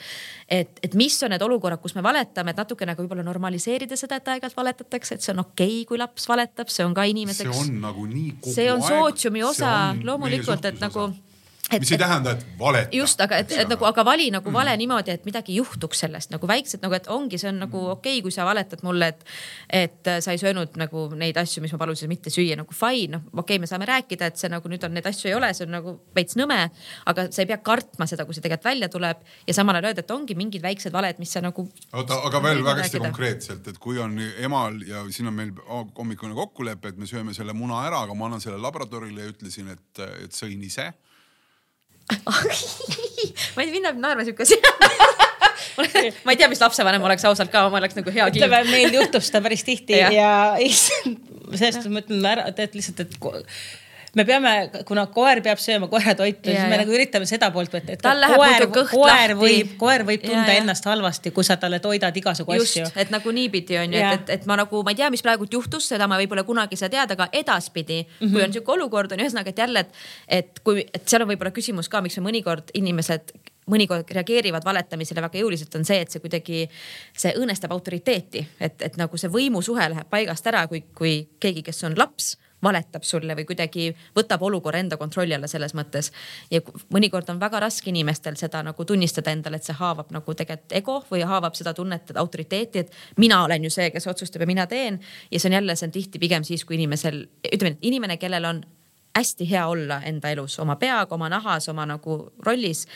[0.49, 4.17] et, et mis on need olukorrad, kus me valetame, et natuke nagu võib-olla normaliseerida seda,
[4.17, 7.55] et aeg-ajalt valetatakse, et see on okei okay,, kui laps valetab, see on ka inimeseks.
[7.55, 9.95] see on nagu nii kogu see on sootsiumi osa.
[10.05, 11.09] loomulikult, et nagu
[11.69, 12.97] Et, mis ei tähenda, et valeta.
[12.97, 14.81] just, aga et, et nagu, aga vali nagu vale mm.
[14.81, 17.97] niimoodi, et midagi juhtuks sellest nagu väiksed nagu, et ongi, see on nagu mm.
[17.99, 19.25] okei okay,, kui sa valetad mulle, et.
[19.69, 23.27] et sa ei söönud nagu neid asju, mis ma palusin mitte süüa, nagu fine, noh
[23.29, 25.67] okei okay,, me saame rääkida, et see nagu nüüd on neid asju ei ole, see
[25.67, 26.59] on nagu veits nõme.
[27.13, 30.05] aga sa ei pea kartma seda, kui see tegelikult välja tuleb ja samal ajal öelda,
[30.07, 31.67] et ongi mingid väiksed valed, mis sa nagu.
[31.93, 36.33] oota, aga veel väga hästi konkreetselt, et kui on emal ja siin on meil hommikune
[36.39, 40.05] kokkulepe, et me sööme selle muna ära, aga ma annan selle laboratorile ja ütlesin, et,
[40.25, 40.89] et sõin ise
[43.55, 44.59] ma ei, mind näeb naerma sihuke asi
[46.25, 48.45] ma ei tea, mis lapsevanem oleks ausalt ka, ma oleks nagu hea kiil.
[48.45, 50.33] ütleme, meil juhtub seda päris tihti ja, ja
[50.65, 51.21] issand,
[51.55, 53.19] sellest ma ütlen ära, et lihtsalt, et
[54.17, 54.53] me peame,
[54.89, 58.41] kuna koer peab sööma koeratoitu, siis me nagu üritame seda poolt võtta, et tal läheb
[58.41, 59.39] koer, kõht koer lahti.
[59.43, 62.93] võib, koer võib tunda ja, ennast halvasti, kui sa talle toidad igasugu Just, asju.
[63.01, 65.59] et nagu niipidi on ju, et, et, et ma nagu, ma ei tea, mis praegult
[65.59, 68.33] juhtus, seda ma võib-olla kunagi ei saa teada, aga edaspidi mm, -hmm.
[68.33, 70.03] kui on sihuke olukord on ühesõnaga, et jälle, et,
[70.41, 73.37] et kui, et seal on võib-olla küsimus ka, miks me mõnikord inimesed
[73.69, 76.65] mõnikord reageerivad valetamisele väga jõuliselt, on see, et see kuidagi,
[77.13, 81.85] see õõnestab autoriteeti, et, et nagu see võimusuhe läheb paigast ära, kui, kui keegi, kes
[81.85, 86.13] on laps valetab sulle või kuidagi võtab olukorra enda kontrolli alla selles mõttes.
[86.51, 86.61] ja
[86.95, 90.99] mõnikord on väga raske inimestel seda nagu tunnistada endale, et see haavab nagu tegelikult ego
[91.11, 94.67] või haavab seda tunnet, et autoriteeti, et mina olen ju see, kes otsustab ja mina
[94.67, 95.01] teen.
[95.31, 98.45] ja see on jälle, see on tihti pigem siis, kui inimesel, ütleme, et inimene, kellel
[98.45, 98.65] on
[99.19, 102.87] hästi hea olla enda elus oma peaga, oma nahas, oma nagu rollis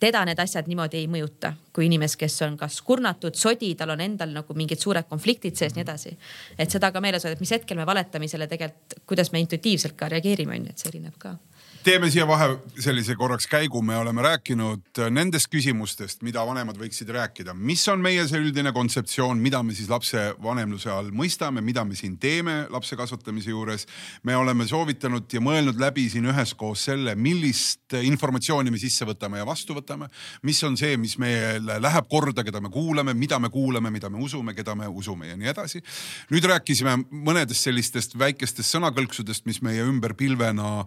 [0.00, 4.00] teda need asjad niimoodi ei mõjuta kui inimest, kes on kas kurnatud, sodi, tal on
[4.04, 6.16] endal nagu mingid suured konfliktid sees, nii edasi.
[6.58, 10.08] et seda ka meeles hoida, et mis hetkel me valetamisele tegelikult, kuidas me intuitiivselt ka
[10.12, 11.36] reageerime, on ju, et see erineb ka
[11.82, 12.46] teeme siia vahe
[12.78, 18.22] sellise korraks käigu, me oleme rääkinud nendest küsimustest, mida vanemad võiksid rääkida, mis on meie
[18.30, 23.50] see üldine kontseptsioon, mida me siis lapsevanemluse all mõistame, mida me siin teeme lapse kasvatamise
[23.50, 23.86] juures.
[24.22, 29.46] me oleme soovitanud ja mõelnud läbi siin üheskoos selle, millist informatsiooni me sisse võtame ja
[29.46, 30.06] vastu võtame,
[30.42, 34.22] mis on see, mis meile läheb korda, keda me kuulame, mida me kuulame, mida me
[34.22, 35.82] usume, keda me usume ja nii edasi.
[36.30, 40.84] nüüd rääkisime mõnedest sellistest väikestest sõnakõlksudest, mis meie ümber pilvena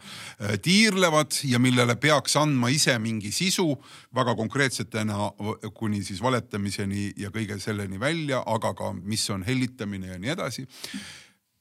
[0.61, 3.67] tiirlevad tiirlevad ja millele peaks andma ise mingi sisu
[4.15, 5.31] väga konkreetsetena
[5.73, 10.67] kuni siis valetamiseni ja kõige selleni välja, aga ka, mis on hellitamine ja nii edasi.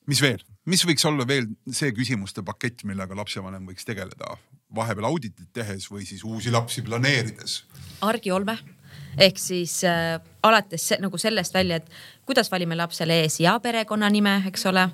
[0.06, 4.36] mis veel, mis võiks olla veel see küsimuste pakett, millega lapsevanem võiks tegeleda
[4.74, 7.62] vahepeal auditit tehes või siis uusi lapsi planeerides?
[8.02, 8.58] argiolme
[9.16, 11.90] ehk siis äh, alates se nagu sellest välja, et
[12.26, 14.84] kuidas valime lapsele ees ja perekonnanime, eks ole.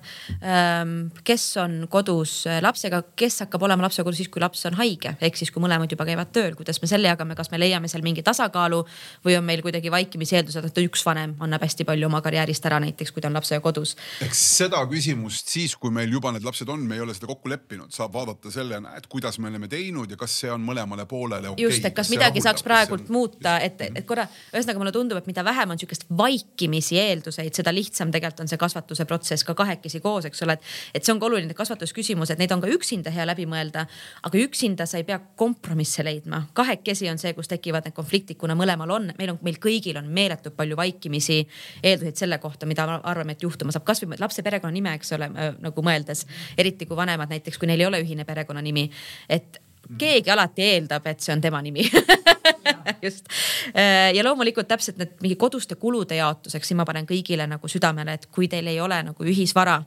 [0.42, 0.94] Ähm,
[1.26, 5.38] kes on kodus lapsega, kes hakkab olema lapsega kodus siis, kui laps on haige, ehk
[5.38, 8.24] siis kui mõlemad juba käivad tööl, kuidas me selle jagame, kas me leiame seal mingi
[8.26, 8.82] tasakaalu
[9.26, 12.80] või on meil kuidagi vaikimisi eeldused, et üks vanem annab hästi palju oma karjäärist ära,
[12.82, 13.96] näiteks kui ta on lapsega kodus.
[14.24, 17.50] eks seda küsimust siis, kui meil juba need lapsed on, me ei ole seda kokku
[17.52, 21.52] leppinud, saab vaadata sellena, et kuidas me oleme teinud ja kas see on mõlemale poolele
[21.52, 21.68] okei okay,.
[21.68, 23.14] just, et kas, kas midagi saaks praegult on...
[23.16, 27.72] muuta, et, et korra, ühesõnaga mulle tundub, et mida vähem on sihukest vaikimisi eelduseid, seda
[27.74, 30.68] lihtsam tegelikult on see kasvatuse protsess ka kahekesi koos, eks ole, et.
[30.94, 33.86] et see on ka oluline kasvatusküsimus, et neid on ka üksinda hea läbi mõelda.
[34.22, 38.56] aga üksinda sa ei pea kompromisse leidma, kahekesi on see, kus tekivad need konfliktid, kuna
[38.58, 41.40] mõlemal on, meil on, meil kõigil on meeletult palju vaikimisi
[41.82, 45.30] eelduseid selle kohta, mida arvame, et juhtuma saab, kasvõi lapse perekonnanime, eks ole,
[45.60, 46.26] nagu mõeldes,
[46.58, 48.88] eriti kui vanemad näiteks, kui neil ei ole ühine perekonnanimi,
[49.28, 49.60] et
[49.98, 51.86] keegi alati eeldab, et see on tema nimi
[53.06, 53.28] just.
[53.74, 58.16] Äh, ja loomulikult täpselt need mingi koduste kulude jaotuseks, siin ma panen kõigile nagu südamele,
[58.18, 59.78] et kui teil ei ole nagu ühisvara,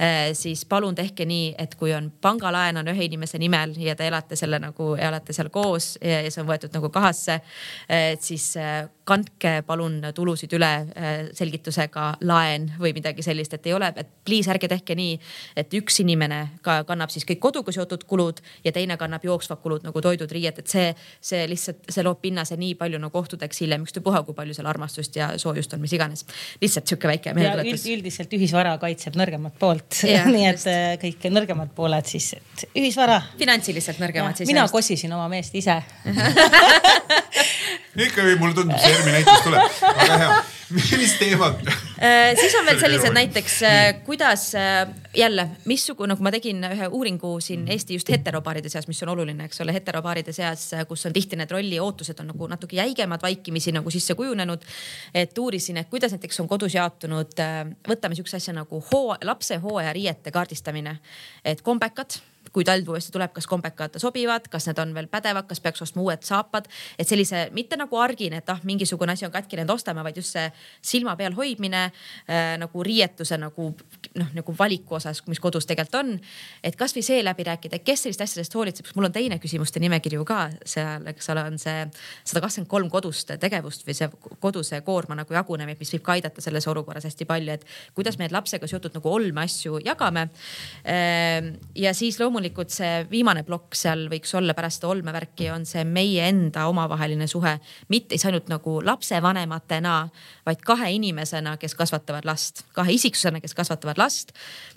[0.00, 4.08] äh, siis palun tehke nii, et kui on pangalaen on ühe inimese nimel ja te
[4.08, 7.40] elate selle nagu, elate seal koos ja, ja see on võetud nagu kahasse,
[7.88, 8.52] äh, et siis
[9.08, 10.70] kandke palun tulusid üle
[11.36, 15.16] selgitusega laen või midagi sellist, et ei ole, et please ärge tehke nii,
[15.58, 19.86] et üks inimene ka kannab siis kõik koduga seotud kulud ja teine kannab jooksvad kulud
[19.86, 20.90] nagu toidud, riied, et see,
[21.24, 25.16] see lihtsalt, see loob pinnase nii palju nagu kohtudeks hiljem, ükstapuha, kui palju seal armastust
[25.18, 26.24] ja soojust on, mis iganes.
[26.60, 27.86] lihtsalt sihuke väike meeldetuletus.
[27.94, 30.02] üldiselt ühisvara kaitseb nõrgemat poolt
[30.36, 30.70] nii et just.
[30.72, 33.20] Äh, kõik nõrgemad pooled siis, et ühisvara.
[33.40, 34.52] finantsiliselt nõrgemad ja, siis.
[34.52, 35.80] mina kosisin oma meest ise
[38.06, 40.38] ikka mulle tundub, see ERMi näitus tuleb, väga hea.
[40.68, 41.62] Millist teemat?
[42.04, 44.50] Äh, siis on veel sellised näiteks, äh, kuidas
[45.16, 47.72] jälle, missugune, nagu ma tegin ühe uuringu siin mm.
[47.72, 51.50] Eesti just heteropaaride seas, mis on oluline, eks ole, heteropaaride seas, kus on tihti need
[51.56, 54.64] rolli ootused on nagu natuke jäigemad, vaikimisi nagu sisse kujunenud.
[55.14, 57.32] et uurisin, et kuidas näiteks on kodus jaotunud,
[57.88, 60.98] võtame sihukese asja nagu hoo, lapse hooajariiete kaardistamine,
[61.44, 62.20] et kombekad
[62.52, 66.02] kui talv uuesti tuleb, kas kombekad sobivad, kas need on veel pädevad, kas peaks ostma
[66.02, 66.68] uued saapad.
[66.98, 70.36] et sellise mitte nagu argine, et ah, mingisugune asi on katki, need ostame, vaid just
[70.36, 70.46] see
[70.82, 73.70] silma peal hoidmine äh, nagu riietuse nagu
[74.18, 76.14] noh, nagu valiku osas, mis kodus tegelikult on.
[76.62, 80.24] et kasvõi seeläbi rääkida, kes sellist asjadest hoolitseb, sest mul on teine küsimuste nimekiri ju
[80.28, 81.86] ka seal, eks ole, on see
[82.24, 84.08] sada kakskümmend kolm kodust tegevust või see
[84.42, 88.26] koduse koorma nagu jagunemine, mis võib ka aidata selles olukorras hästi palju, et kuidas me
[88.26, 90.28] need lapsega seotud nagu olmeasju jagame.
[90.84, 95.66] Äh, ja siis loomulikult loomulikult see viimane plokk seal võiks olla pärast seda olmevärki, on
[95.66, 100.08] see meie enda omavaheline suhe, mitte siis ainult nagu lapsevanematena,
[100.46, 104.32] vaid kahe inimesena, kes kasvatavad last, kahe isiksusena, kes kasvatavad last.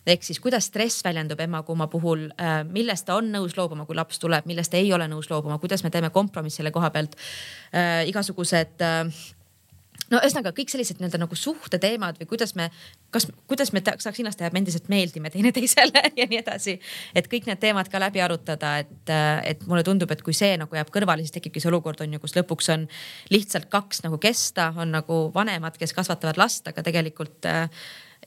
[0.06, 4.20] ehk siis kuidas stress väljendub ema-kumma puhul, äh, millest ta on nõus loobuma, kui laps
[4.20, 7.16] tuleb, millest ei ole nõus loobuma, kuidas me teeme kompromissi selle koha pealt
[7.74, 8.08] äh,.
[8.08, 9.06] igasugused äh,
[10.12, 12.68] no ühesõnaga kõik sellised nii-öelda nagu suhteteemad või kuidas me,
[13.16, 16.78] kas, kuidas me saaks hinnast teha, et me endiselt meeldime teineteisele ja nii edasi.
[17.16, 19.14] et kõik need teemad ka läbi arutada, et,
[19.48, 22.22] et mulle tundub, et kui see nagu jääb kõrvale, siis tekibki see olukord on ju,
[22.24, 22.88] kus lõpuks on
[23.34, 27.68] lihtsalt kaks nagu kesta, on nagu vanemad, kes kasvatavad last, aga tegelikult äh,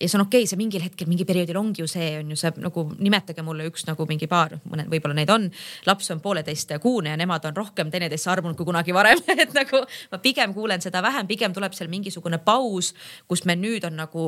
[0.00, 2.38] ja see on okei okay,, see mingil hetkel, mingi perioodil ongi ju see on ju
[2.38, 5.50] see nagu nimetage mulle üks nagu mingi paar, mõned võib-olla neid on.
[5.86, 10.18] laps on pooleteistkuune ja nemad on rohkem teineteisse armunud kui kunagi varem et nagu ma
[10.18, 12.94] pigem kuulen seda vähem, pigem tuleb seal mingisugune paus,
[13.28, 14.26] kus me nüüd on nagu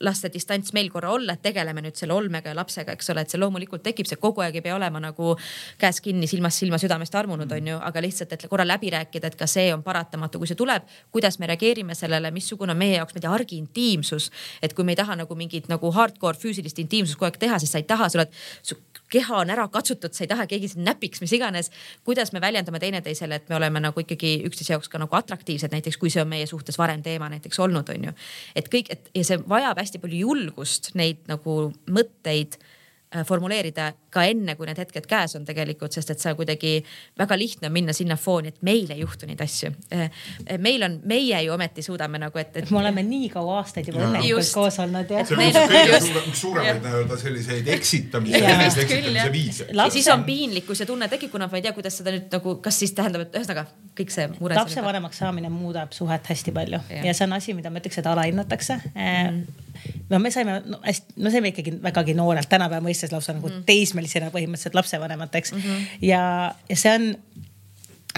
[0.00, 3.24] las see distants meil korra olla, et tegeleme nüüd selle olmega ja lapsega, eks ole,
[3.24, 5.34] et see loomulikult tekib, see kogu aeg ei pea olema nagu
[5.80, 9.38] käes kinni, silmast silma, südamest armunud, on ju, aga lihtsalt, et korra läbi rääkida, et
[9.38, 13.16] ka see on paratamatu, kui see tuleb, kuidas me reageerime sellele, missugune on meie jaoks,
[13.16, 14.30] ma ei tea, argiintiimsus.
[14.62, 17.72] et kui me ei taha nagu mingit nagu hardcore füüsilist intiimsust kogu aeg teha, siis
[17.72, 18.38] sa ei taha, sa oled,
[19.12, 21.70] keha on ära katsutud, sa ei taha keegi sind näpiks, mis iganes.
[22.04, 25.96] kuidas me väljendame teineteisele, et me oleme nagu ikkagi üksteise jaoks ka nagu atraktiivsed, näiteks
[25.96, 28.16] kui see on meie suhtes varem teema näiteks olnud, on ju.
[28.56, 32.58] et kõik, et ja see vajab hästi palju julgust neid nagu mõtteid
[33.24, 36.74] formuleerida ka enne, kui need hetked käes on tegelikult, sest et sa kuidagi
[37.18, 39.70] väga lihtne on minna sinna fooni, et meil ei juhtu neid asju.
[39.92, 40.10] Äh,
[40.44, 42.70] äh, meil on, meie ju ometi suudame nagu, et, et.
[42.70, 45.14] me oleme nii kaua aastaid juba õnnelikult koos olnud.
[45.28, 49.68] see on kõige suurem, suuremaid nii-öelda selliseid eksitamise, eneseeksitamise viise.
[49.96, 52.82] siis on piinlikkus ja tunne tekib, kuna ma ei tea, kuidas seda nüüd nagu, kas
[52.84, 53.64] siis tähendab, et ühesõnaga
[53.98, 54.58] kõik see mure.
[54.58, 58.12] lapsevanemaks saamine muudab suhet hästi palju ja, ja see on asi, mida ma ütleks, et
[58.12, 59.00] alahinnatakse mm.
[59.00, 59.67] -hmm
[60.08, 63.62] no me saime no, hästi, no saime ikkagi vägagi noorelt, tänapäeva mõistes lausa nagu mm.
[63.68, 65.64] teismelisena põhimõtteliselt lapsevanemateks mm.
[65.64, 65.88] -hmm.
[66.08, 66.22] ja,
[66.68, 67.08] ja see on,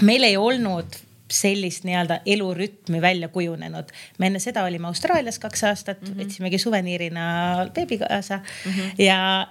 [0.07, 0.99] meil ei olnud
[1.31, 3.91] sellist nii-öelda elurütmi välja kujunenud.
[4.19, 6.23] me enne seda olime Austraalias kaks aastat mm, -hmm.
[6.23, 7.25] võtsimegi suveniirina
[7.73, 8.93] beebi kaasa mm -hmm.
[8.97, 9.47] ja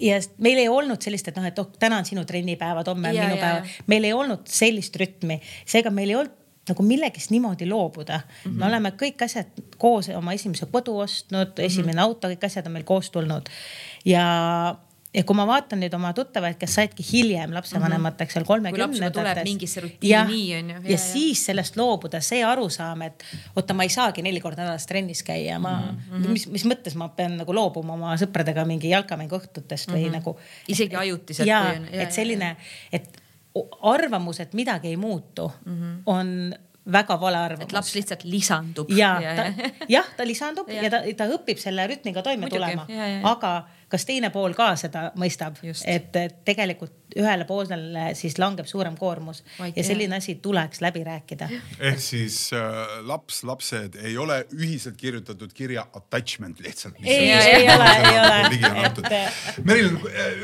[0.00, 3.18] ja meil ei olnud sellist, et noh, et oh, täna on sinu trennipäevad, homme on
[3.24, 3.64] minu päev.
[3.86, 8.50] meil ei olnud sellist rütmi, seega meil ei olnud nagu millegist niimoodi loobuda mm.
[8.50, 8.58] -hmm.
[8.58, 11.66] me oleme kõik asjad koos oma esimese kodu ostnud mm, -hmm.
[11.66, 13.48] esimene auto, kõik asjad on meil koos tulnud.
[14.04, 14.24] ja,
[15.14, 19.44] ja kui ma vaatan nüüd oma tuttavaid, kes saidki hiljem lapsevanemateks seal kolmekümnendates.
[19.44, 20.92] mingisse rutiini on ju.
[20.92, 23.24] ja siis sellest loobuda, see arusaam, et
[23.56, 26.28] oota, ma ei saagi neli korda nädalas trennis käia, ma mm, -hmm.
[26.28, 30.12] mis, mis mõttes ma pean nagu loobuma oma sõpradega mingi jalkamängu õhtutest või mm -hmm.
[30.12, 30.38] nagu.
[30.68, 31.48] isegi ajutiselt.
[31.48, 32.56] ja, et selline,
[32.92, 33.21] et
[33.82, 36.02] arvamus, et midagi ei muutu mm, -hmm.
[36.06, 36.54] on
[36.92, 37.68] väga vale arvamus.
[37.68, 38.90] et laps lihtsalt lisandub.
[38.90, 39.20] ja,
[39.88, 42.86] jah, ta lisandub ja, ja ta, ta õpib selle rütmiga toime Muidugi, tulema,
[43.30, 43.52] aga
[43.92, 46.16] kas teine pool ka seda mõistab, et
[46.46, 50.22] tegelikult ühele poolele siis langeb suurem koormus Vaid, ja selline jah.
[50.22, 51.48] asi tuleks läbi rääkida.
[51.90, 56.96] ehk siis äh, laps, lapsed ei ole ühiselt kirjutatud kirja attachment lihtsalt.
[57.02, 58.86] ei, ei ole, ei ole.
[58.86, 59.64] Et...
[59.64, 59.90] Meril,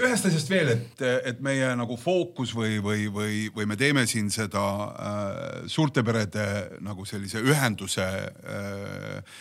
[0.02, 4.28] ühest asjast veel, et, et meie nagu fookus või, või, või, või me teeme siin
[4.34, 5.38] seda äh,
[5.70, 6.48] suurte perede
[6.84, 9.38] nagu sellise ühenduse äh,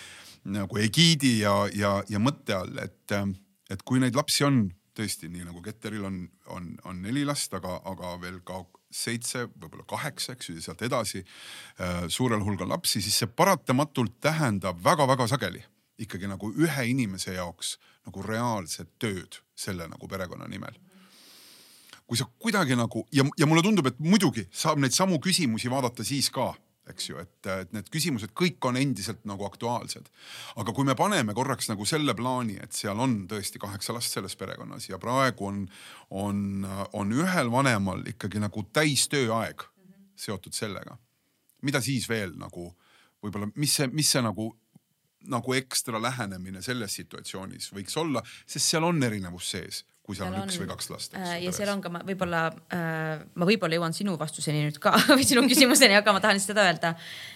[0.48, 3.28] nagu egiidi ja, ja, ja mõtte all, et äh,
[3.70, 7.78] et kui neid lapsi on tõesti nii nagu Ketteril on, on, on neli last, aga,
[7.86, 8.64] aga veel ka
[8.94, 14.18] seitse, võib-olla kaheksa, eks ju, ja sealt edasi äh, suurel hulgal lapsi, siis see paratamatult
[14.24, 15.64] tähendab väga-väga sageli
[16.02, 17.76] ikkagi nagu ühe inimese jaoks
[18.08, 20.76] nagu reaalset tööd selle nagu perekonna nimel.
[22.08, 26.06] Kui sa kuidagi nagu ja, ja mulle tundub, et muidugi saab neid samu küsimusi vaadata
[26.08, 26.54] siis ka
[26.92, 30.10] eks ju, et, et need küsimused kõik on endiselt nagu aktuaalsed.
[30.56, 34.36] aga kui me paneme korraks nagu selle plaani, et seal on tõesti kaheksa last selles
[34.36, 35.66] perekonnas ja praegu on,
[36.10, 39.68] on, on ühel vanemal ikkagi nagu täistööaeg
[40.18, 40.98] seotud sellega.
[41.62, 42.72] mida siis veel nagu
[43.24, 44.54] võib-olla, mis see, mis see nagu
[45.28, 50.40] nagu ekstra lähenemine selles situatsioonis võiks olla, sest seal on erinevus sees kui seal, seal
[50.40, 51.18] on üks või kaks last.
[51.20, 54.94] Äh, ja seal on ka ma võib-olla äh,, ma võib-olla jõuan sinu vastuseni nüüd ka
[55.18, 56.94] või sinu küsimuseni, aga ma tahan seda öelda,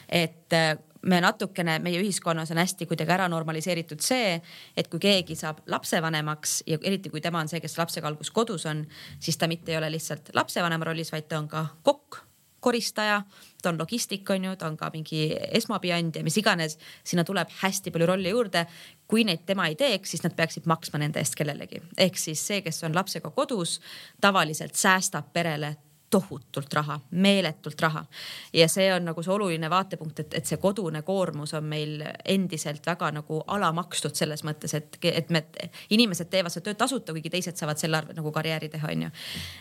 [0.07, 0.71] et äh,
[1.11, 4.37] me natukene, meie ühiskonnas on hästi kuidagi ära normaliseeritud see,
[4.77, 8.67] et kui keegi saab lapsevanemaks ja eriti kui tema on see, kes lapsega alguses kodus
[8.69, 8.85] on,
[9.19, 12.21] siis ta mitte ei ole lihtsalt lapsevanema rollis, vaid ta on ka kokk
[12.61, 13.21] koristaja,
[13.61, 15.27] ta on logistik, on ju, ta on ka mingi
[15.59, 16.77] esmaabi andja, mis iganes.
[17.03, 18.65] sinna tuleb hästi palju rolle juurde.
[19.07, 21.81] kui neid tema ei teeks, siis nad peaksid maksma nende eest kellelegi.
[21.97, 23.79] ehk siis see, kes on lapsega kodus,
[24.21, 25.75] tavaliselt säästab perele
[26.11, 28.05] tohutult raha, meeletult raha.
[28.53, 32.85] ja see on nagu see oluline vaatepunkt, et, et see kodune koormus on meil endiselt
[32.85, 35.43] väga nagu alamakstud selles mõttes, et, et me,
[35.89, 39.11] inimesed teevad seda tööd tasuta, kuigi teised saavad selle arvel nagu karjääri teha, onju.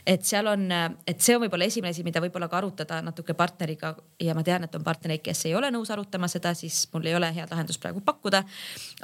[0.06, 0.66] et seal on,
[1.06, 4.66] et see on võib-olla esimene asi, mida võib-olla ka arutada natuke partneriga ja ma tean,
[4.66, 7.80] et on partnereid, kes ei ole nõus arutama seda, siis mul ei ole head lahendust
[7.82, 8.42] praegu pakkuda.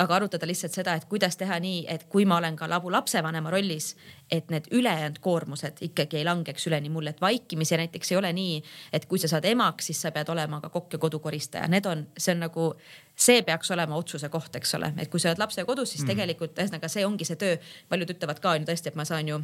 [0.02, 3.50] aga arutada lihtsalt seda, et kuidas teha nii, et kui ma olen ka labu lapsevanema
[3.54, 3.94] rollis,
[4.30, 8.56] et need ülejäänud koormused ikkagi ei langeks üleni mulle, et vaikimisi näiteks ei ole nii,
[8.92, 12.06] et kui sa saad emaks, siis sa pead olema ka kokk ja kodukoristaja, need on,
[12.18, 12.66] see on nagu,
[13.14, 16.12] see peaks olema otsuse koht, eks ole, et kui sa oled lapsega kodus, siis mm.
[16.12, 17.56] tegelikult ühesõnaga see ongi see töö.
[17.88, 19.40] paljud ütlevad ka on ju tõesti, et ma saan ju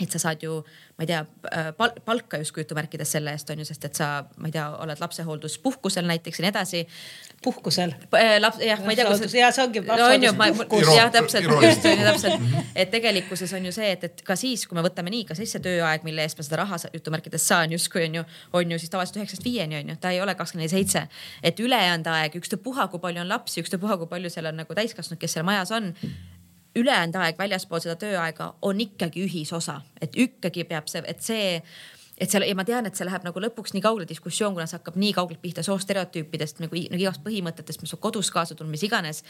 [0.00, 0.54] et sa saad ju,
[0.96, 1.20] ma ei tea
[1.76, 4.08] pal, palka justkui jutumärkides selle eest on ju, sest et sa,
[4.40, 6.80] ma ei tea, oled lapsehoolduspuhkusel näiteks ja nii edasi.
[7.44, 7.92] puhkusel.
[8.40, 9.34] laps, jah, ma ei tea, kus.
[9.36, 10.94] ja see ongi lapsehoolduspuhkus.
[10.96, 14.64] jah, täpselt, just on ju täpselt, et tegelikkuses on ju see, et, et ka siis,
[14.66, 17.76] kui me võtame nii, ka siis see tööaeg, mille eest ma seda raha jutumärkides saan
[17.76, 18.26] justkui on ju,
[18.56, 21.06] on ju siis tavaliselt üheksast viieni on ju, ta ei ole kakskümmend neli seitse.
[21.42, 25.20] et ülejäänud aeg, ükstapuha, kui palju on lapsi, ükstapuha, kui palju seal on nagu täiskasvanud,
[25.20, 25.92] kes seal majas on
[26.76, 31.58] ülejäänud aeg väljaspool seda tööaega on ikkagi ühisosa, et ikkagi peab see, et see
[32.22, 34.78] et seal ja ma tean, et see läheb nagu lõpuks nii kaugele diskussioon, kuna see
[34.78, 38.84] hakkab nii kaugelt pihta soostereotüüpidest nagu, nagu igast põhimõtetest, mis on kodus kaasa tulnud, mis
[38.86, 39.22] iganes.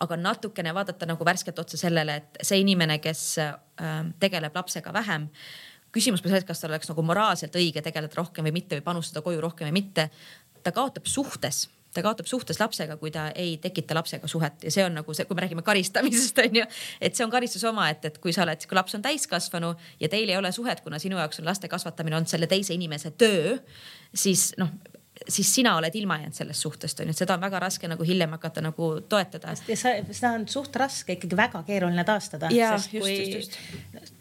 [0.00, 3.52] aga natukene vaadata nagu värskelt otsa sellele, et see inimene, kes äh,
[4.20, 5.28] tegeleb lapsega vähem.
[5.92, 9.22] küsimus pole selles, kas tal oleks nagu moraalselt õige tegeleda rohkem või mitte või panustada
[9.22, 10.10] koju rohkem või mitte.
[10.62, 14.84] ta kaotab suhtes ta kaotab suhtes lapsega, kui ta ei tekita lapsega suhet ja see
[14.86, 16.68] on nagu see, kui me räägime karistamisest on ju,
[17.00, 20.30] et see on karistus omaette, et kui sa oled, kui laps on täiskasvanu ja teil
[20.30, 23.58] ei ole suhet, kuna sinu jaoks on laste kasvatamine olnud selle teise inimese töö,
[24.14, 24.72] siis noh
[25.28, 28.04] siis sina oled ilma jäänud sellest suhtest on ju, et seda on väga raske nagu
[28.06, 29.52] hiljem hakata nagu toetada.
[29.68, 32.48] ja seda on suht raske ikkagi väga keeruline taastada.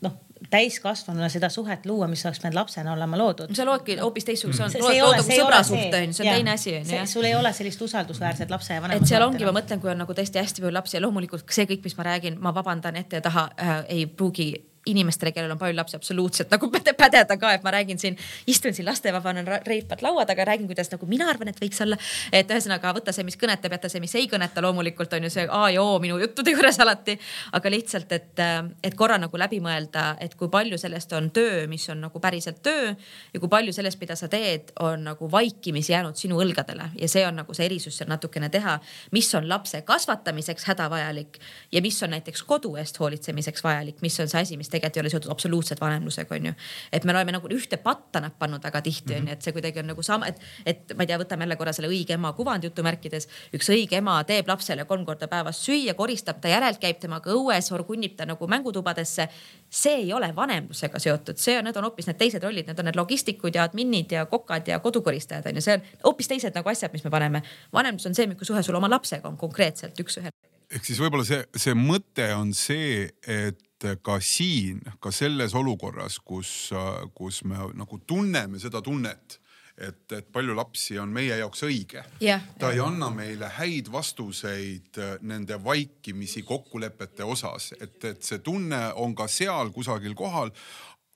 [0.02, 0.18] noh
[0.50, 3.54] täiskasvanuna seda suhet luua, mis oleks pidanud lapsena olema loodud.
[3.56, 6.90] sa loodki hoopis teistsuguse mm., lood nagu sõbrasuhte on ju, see on teine asi on
[6.94, 7.02] ju.
[7.12, 9.02] sul ei ole sellist usaldusväärset lapse ja vanema.
[9.02, 11.70] et seal ongi, ma mõtlen, kui on nagu tõesti hästi palju lapsi ja loomulikult see
[11.70, 14.52] kõik, mis ma räägin, ma vabandan ette ja taha äh,, ei pruugi
[14.92, 18.18] inimestele, kellel on palju lapsi, absoluutselt nagu päde, pädeda ka, et ma räägin siin,
[18.48, 21.98] istun siin lastevabana reipad laua taga, räägin, kuidas nagu mina arvan, et võiks olla.
[22.32, 25.48] et ühesõnaga võta see, mis kõnetab, jäta see, mis ei kõneta, loomulikult on ju see
[25.50, 27.18] A ja O minu juttude juures alati.
[27.54, 28.44] aga lihtsalt, et,
[28.84, 32.62] et korra nagu läbi mõelda, et kui palju sellest on töö, mis on nagu päriselt
[32.64, 32.94] töö
[33.34, 37.26] ja kui palju sellest, mida sa teed, on nagu vaikimisi jäänud sinu õlgadele ja see
[37.28, 38.78] on nagu see erisus seal natukene teha,
[39.16, 41.40] mis on lapse kasvatamiseks hädavajalik
[41.72, 44.98] ja mis on näiteks kodu eest hoolitsemiseks vajalik, mis on see asi, mis tegelikult tegelikult
[44.98, 46.54] ei ole seotud absoluutselt vanemlusega, onju.
[46.92, 49.92] et me oleme nagu ühte patta nad pannud väga tihti onju, et see kuidagi on
[49.92, 53.28] nagu sama, et, et ma ei tea, võtame jälle korra selle õige ema kuvandi jutumärkides.
[53.56, 57.72] üks õige ema teeb lapsele kolm korda päevas süüa, koristab ta järelt, käib temaga õues,
[57.76, 59.30] orgunnib ta nagu mängutubadesse.
[59.70, 62.90] see ei ole vanemlusega seotud, see on, need on hoopis need teised rollid, need on
[62.90, 66.94] need logistikud ja adminid ja kokad ja kodukoristajad onju, see on hoopis teised nagu asjad,
[66.94, 67.44] mis me paneme.
[67.74, 70.34] vanemlus on see, milline suhe sul oma lapsega on konkreetselt üks-ühele
[70.70, 76.20] ehk siis võib-olla see, see mõte on see, et et ka siin, ka selles olukorras,
[76.20, 76.72] kus,
[77.16, 79.40] kus me nagu tunneme seda tunnet,
[79.80, 82.04] et, et palju lapsi on meie jaoks õige.
[82.20, 82.44] Yeah..
[82.60, 89.16] ta ei anna meile häid vastuseid nende vaikimisi kokkulepete osas, et, et see tunne on
[89.16, 90.52] ka seal kusagil kohal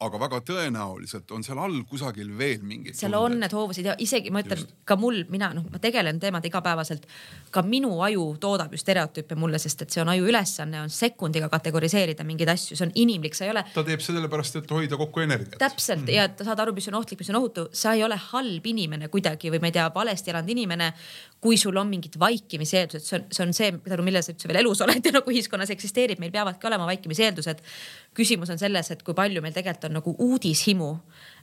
[0.05, 2.97] aga väga tõenäoliselt on seal all kusagil veel mingid.
[2.97, 3.35] seal tunded.
[3.35, 4.75] on need hoovusid ja isegi ma ütlen just.
[4.85, 7.07] ka mul, mina noh, ma tegelen teemadega igapäevaselt.
[7.51, 11.49] ka minu aju toodab ju stereotüüpe mulle, sest et see on aju ülesanne on sekundiga
[11.49, 13.65] kategoriseerida mingeid asju, see on inimlik, sa ei ole.
[13.73, 15.59] ta teeb sellepärast, et hoida kokku energiat.
[15.61, 16.13] täpselt mm.
[16.13, 19.51] ja saad aru, mis on ohtlik, mis on ohutu, sa ei ole halb inimene kuidagi
[19.53, 20.93] või ma ei tea, valesti elanud inimene
[21.43, 24.61] kui sul on mingid vaikimiseeldused, see on, see on see, tänu millele sa üldse veel
[24.61, 27.59] elus oled ja nagu ühiskonnas eksisteerib, meil peavadki olema vaikimiseeldused.
[28.15, 30.89] küsimus on selles, et kui palju meil tegelikult on nagu uudishimu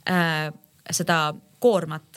[0.09, 0.48] äh,
[0.90, 1.20] seda
[1.61, 2.09] koormat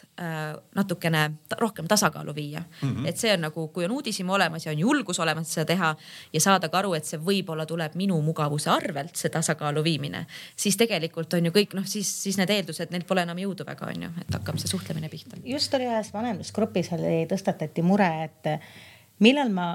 [0.75, 2.89] natukene rohkem tasakaalu viia mm.
[2.89, 3.07] -hmm.
[3.09, 5.95] et see on nagu, kui on uudishimu olemas ja on julgus olemas seda teha
[6.33, 10.77] ja saada ka aru, et see võib-olla tuleb minu mugavuse arvelt, see tasakaalu viimine, siis
[10.77, 14.03] tegelikult on ju kõik noh, siis, siis need eeldused, neil pole enam jõudu väga on
[14.03, 15.37] ju, et hakkab see suhtlemine pihta.
[15.45, 18.53] just oli ühes vanemlusgrupis oli, tõstatati mure, et
[19.19, 19.73] millal ma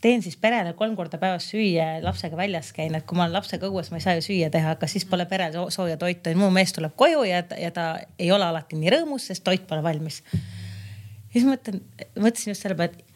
[0.00, 3.68] teen siis perele kolm korda päevas süüa, lapsega väljas käin, et kui ma olen lapsega
[3.68, 6.32] õues, ma ei saa ju süüa teha, kas siis pole perel sooja toitu.
[6.32, 9.66] Ja mu mees tuleb koju ja, ja ta ei ole alati nii rõõmus, sest toit
[9.68, 10.22] pole valmis.
[10.32, 11.82] ja siis mõtlen,
[12.16, 13.06] mõtlesin just selle peale, et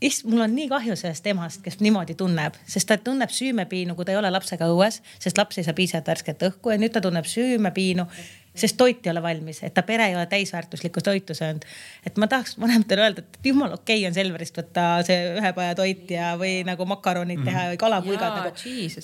[0.00, 4.06] issand, mul on nii kahju sellest emast, kes niimoodi tunneb, sest ta tunneb süümepiinu, kui
[4.06, 7.02] ta ei ole lapsega õues, sest laps ei saa piisavalt värsket õhku ja nüüd ta
[7.02, 8.06] tunneb süümepiinu
[8.60, 11.64] sest toit ei ole valmis, et ta pere ei ole täisväärtuslikku toitu söönud.
[12.06, 15.74] et ma tahaks vanematele öelda, et jumala okei okay on Selverist võtta see ühe paja
[15.78, 18.52] toit ja, või nagu makaronid teha või kalapulgad nagu.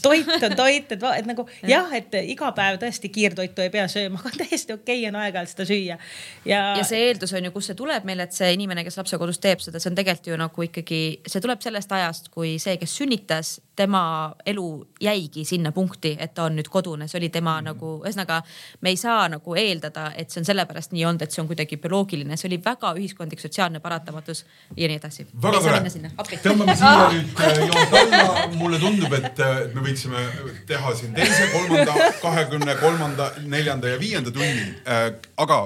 [0.02, 4.20] toit on toit, et, et nagu jah, et iga päev tõesti kiirtoitu ei pea sööma,
[4.22, 5.98] aga täiesti okei okay on aeg-ajalt seda süüa.
[6.44, 9.18] ja, ja see eeldus on ju, kust see tuleb meil, et see inimene, kes lapse
[9.20, 12.76] kodus teeb seda, see on tegelikult ju nagu ikkagi, see tuleb sellest ajast, kui see,
[12.80, 17.56] kes sünnitas, tema elu jäigi sinna punkti, et ta on nüüd kodune, see oli tema
[17.56, 17.68] mm -hmm.
[17.72, 18.42] nagu, ühesõnaga
[18.80, 21.48] me ei saa nagu nagu eeldada, et see on sellepärast nii olnud, et see on
[21.48, 24.44] kuidagi bioloogiline, see oli väga ühiskondlik, sotsiaalne paratamatus
[24.76, 25.26] ja nii edasi.
[25.44, 30.24] väga tore, tõmbame siia nüüd äh, joont alla, mulle tundub, et, äh, et me võiksime
[30.68, 34.70] teha siin teise, kolmanda, kahekümne kolmanda, neljanda ja viienda tunni.
[34.88, 35.64] Äh, aga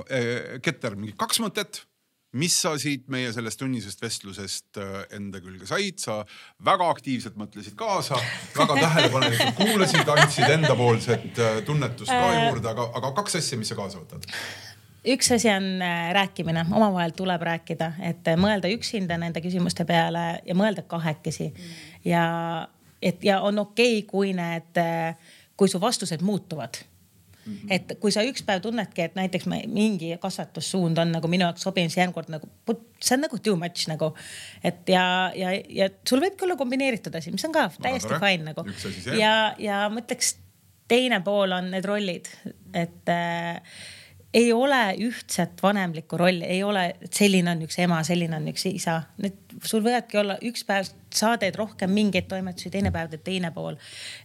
[0.64, 1.84] Keter, mingi kaks mõtet
[2.36, 6.20] mis sa siit meie sellest tunnisest vestlusest äh, enda külge said, sa
[6.64, 8.18] väga aktiivselt mõtlesid kaasa,
[8.56, 12.48] väga tähelepanelikult kuulasid, andsid endapoolset äh, tunnetust ka äh.
[12.48, 14.28] juurde, aga, aga kaks asja, mis sa kaasa võtad?
[15.08, 15.80] üks asi on
[16.12, 21.78] rääkimine, omavahel tuleb rääkida, et mõelda üksinda nende küsimuste peale ja mõelda kahekesi mm.
[22.10, 22.24] ja
[23.00, 24.82] et ja on okei okay,, kui need,
[25.56, 26.82] kui su vastused muutuvad
[27.48, 27.72] Mm -hmm.
[27.72, 31.88] et kui sa üks päev tunnedki, et näiteks mingi kasvatussuund on nagu minu jaoks sobiv,
[31.88, 32.48] siis järgmine kord nagu
[33.02, 34.14] see on nagu too much nagu.
[34.64, 38.52] et ja, ja, ja sul võibki olla kombineeritud asi, mis on ka täiesti no, fine
[38.52, 38.64] nagu.
[39.18, 40.36] ja, ja ma ütleks,
[40.88, 42.28] teine pool on need rollid,
[42.74, 43.60] et äh,
[44.34, 48.66] ei ole ühtset vanemlikku rolli, ei ole, et selline on üks ema, selline on üks
[48.68, 49.00] isa.
[49.24, 53.50] Need, sul võivadki olla üks päev, sa teed rohkem mingeid toimetusi, teine päev teed teine
[53.54, 53.78] pool.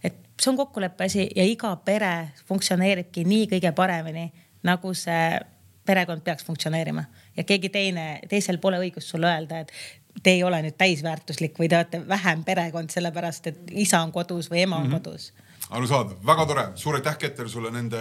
[0.04, 4.30] et see on kokkuleppe asi ja iga pere funktsioneeribki nii kõige paremini,
[4.66, 5.38] nagu see
[5.86, 7.04] perekond peaks funktsioneerima
[7.36, 9.72] ja keegi teine, teisel pole õigust sulle öelda, et
[10.22, 14.50] te ei ole nüüd täisväärtuslik või te olete vähem perekond, sellepärast et isa on kodus
[14.50, 15.00] või ema on mm -hmm.
[15.00, 15.32] kodus
[15.70, 18.00] arusaadav, väga tore, suur aitäh, Keter, sulle nende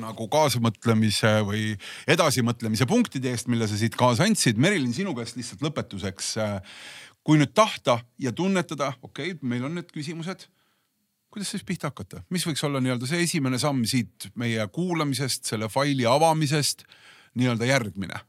[0.00, 1.74] nagu kaasamõtlemise või
[2.10, 4.60] edasimõtlemise punktide eest, mille sa siit kaasa andsid.
[4.60, 6.34] Merilin, sinu käest lihtsalt lõpetuseks.
[7.22, 10.48] kui nüüd tahta ja tunnetada, okei okay,, meil on need küsimused
[11.32, 15.68] kuidas siis pihta hakata, mis võiks olla nii-öelda see esimene samm siit meie kuulamisest, selle
[15.72, 16.84] faili avamisest
[17.40, 18.20] nii-öelda järgmine?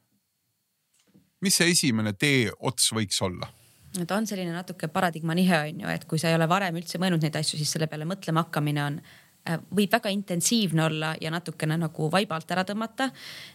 [1.43, 3.49] mis see esimene teeots võiks olla?
[3.93, 7.01] Ta on selline natuke paradigma nihe on ju, et kui sa ei ole varem üldse
[7.01, 9.01] mõelnud neid asju, siis selle peale mõtlema hakkamine on
[9.43, 13.09] Äh, võib väga intensiivne olla ja natukene nagu vaiba alt ära tõmmata.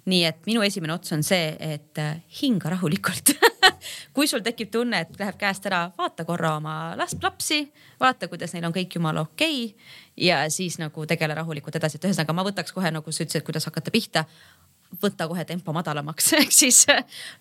[0.05, 3.33] nii et minu esimene ots on see, et äh, hinga rahulikult.
[4.15, 7.63] Kui sul tekib tunne, et läheb käest ära, vaata korra oma last, lapsi,
[8.01, 9.89] vaata, kuidas neil on kõik jumala okei okay,
[10.29, 13.65] ja siis nagu tegele rahulikult edasi, et ühesõnaga ma võtaks kohe nagu sa ütlesid, kuidas
[13.71, 14.27] hakata pihta
[15.03, 16.83] võta kohe tempo madalamaks, ehk siis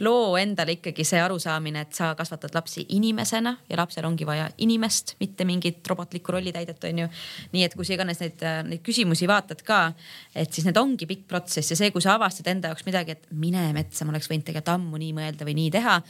[0.04, 5.16] loo endale ikkagi see arusaamine, et sa kasvatad lapsi inimesena ja lapsel ongi vaja inimest,
[5.22, 7.10] mitte mingit robotlikku rollitäidet, onju.
[7.56, 9.82] nii et kui sa iganes neid, neid küsimusi vaatad ka,
[10.36, 13.30] et siis need ongi pikk protsess ja see, kui sa avastad enda jaoks midagi, et
[13.32, 16.02] mine metsa, ma oleks võinud tegelikult ammu nii mõelda või nii teha.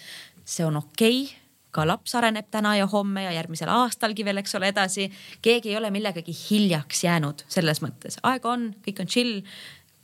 [0.48, 1.46] see on okei okay
[1.78, 5.12] ka laps areneb täna ja homme ja järgmisel aastalgi veel, eks ole, edasi.
[5.46, 9.44] keegi ei ole millegagi hiljaks jäänud selles mõttes, aega on, kõik on chill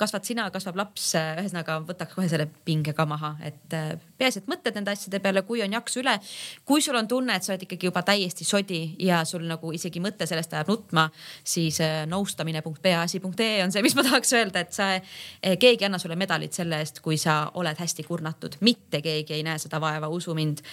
[0.04, 4.50] kasvad sina, kasvab laps, ühesõnaga võtaks kohe selle pinge ka maha, et äh, peaasi, et
[4.52, 6.18] mõtled nende asjade peale, kui on jaksu üle.
[6.66, 10.02] kui sul on tunne, et sa oled ikkagi juba täiesti sodi ja sul nagu isegi
[10.04, 11.08] mõte sellest ajab nutma,
[11.44, 16.02] siis äh, nõustamine.peaasi.ee on see, mis ma tahaks öelda, et sa, äh, keegi ei anna
[16.02, 20.10] sulle medalit selle eest, kui sa oled hästi kurnatud, mitte keegi ei näe seda vaeva,
[20.12, 20.64] usu mind.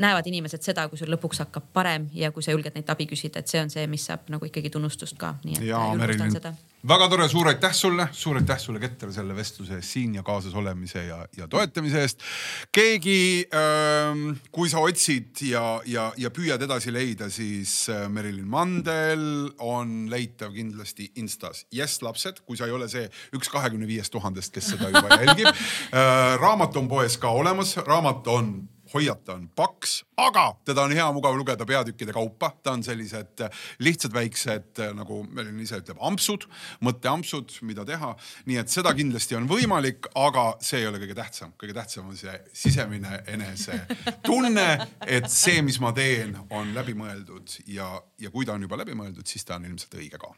[0.00, 3.40] näevad inimesed seda, kui sul lõpuks hakkab parem ja kui sa julged neilt abi küsida,
[3.40, 6.54] et see on see, mis saab nagu ikkagi tunnustust ka, nii et julgustan seda
[6.88, 10.54] väga tore, suur aitäh sulle, suur aitäh sulle, Keter, selle vestluse eest siin ja kaasas
[10.56, 12.24] olemise ja, ja toetamise eest.
[12.72, 19.52] keegi ähm,, kui sa otsid ja, ja, ja püüad edasi leida, siis äh, Merilin Mandel
[19.58, 21.66] on leitav kindlasti Instas.
[21.72, 23.06] Jess lapsed, kui sa ei ole see
[23.36, 26.36] üks kahekümne viiest tuhandest, kes seda juba jälgib äh,.
[26.40, 28.54] raamat on poes ka olemas, raamat on
[28.94, 33.44] hoiatan, paks, aga teda on hea mugav lugeda peatükkide kaupa, ta on sellised
[33.84, 36.46] lihtsad väiksed nagu Merlin ise ütleb, ampsud,
[36.86, 38.14] mõtteampsud, mida teha.
[38.50, 42.18] nii et seda kindlasti on võimalik, aga see ei ole kõige tähtsam, kõige tähtsam on
[42.18, 44.68] see sisemine enesetunne,
[45.06, 49.46] et see, mis ma teen, on läbimõeldud ja, ja kui ta on juba läbimõeldud, siis
[49.46, 50.34] ta on ilmselt õige ka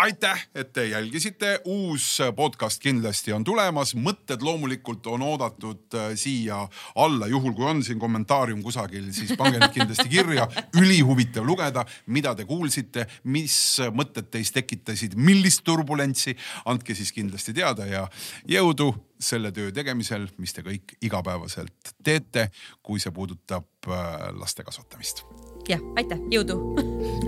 [0.00, 6.62] aitäh, et te jälgisite, uus podcast kindlasti on tulemas, mõtted loomulikult on oodatud äh, siia
[6.94, 10.48] alla, juhul kui on siin kommentaarium kusagil, siis pange need kindlasti kirja.
[10.80, 13.54] ülihuvitav lugeda, mida te kuulsite, mis
[13.92, 16.36] mõtted teis tekitasid, millist turbulentsi,
[16.70, 18.06] andke siis kindlasti teada ja
[18.48, 22.48] jõudu selle töö tegemisel, mis te kõik igapäevaselt teete,
[22.82, 25.26] kui see puudutab äh, laste kasvatamist.
[25.68, 26.62] jah, aitäh, jõudu!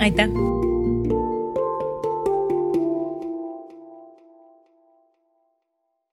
[0.02, 0.80] Aitäh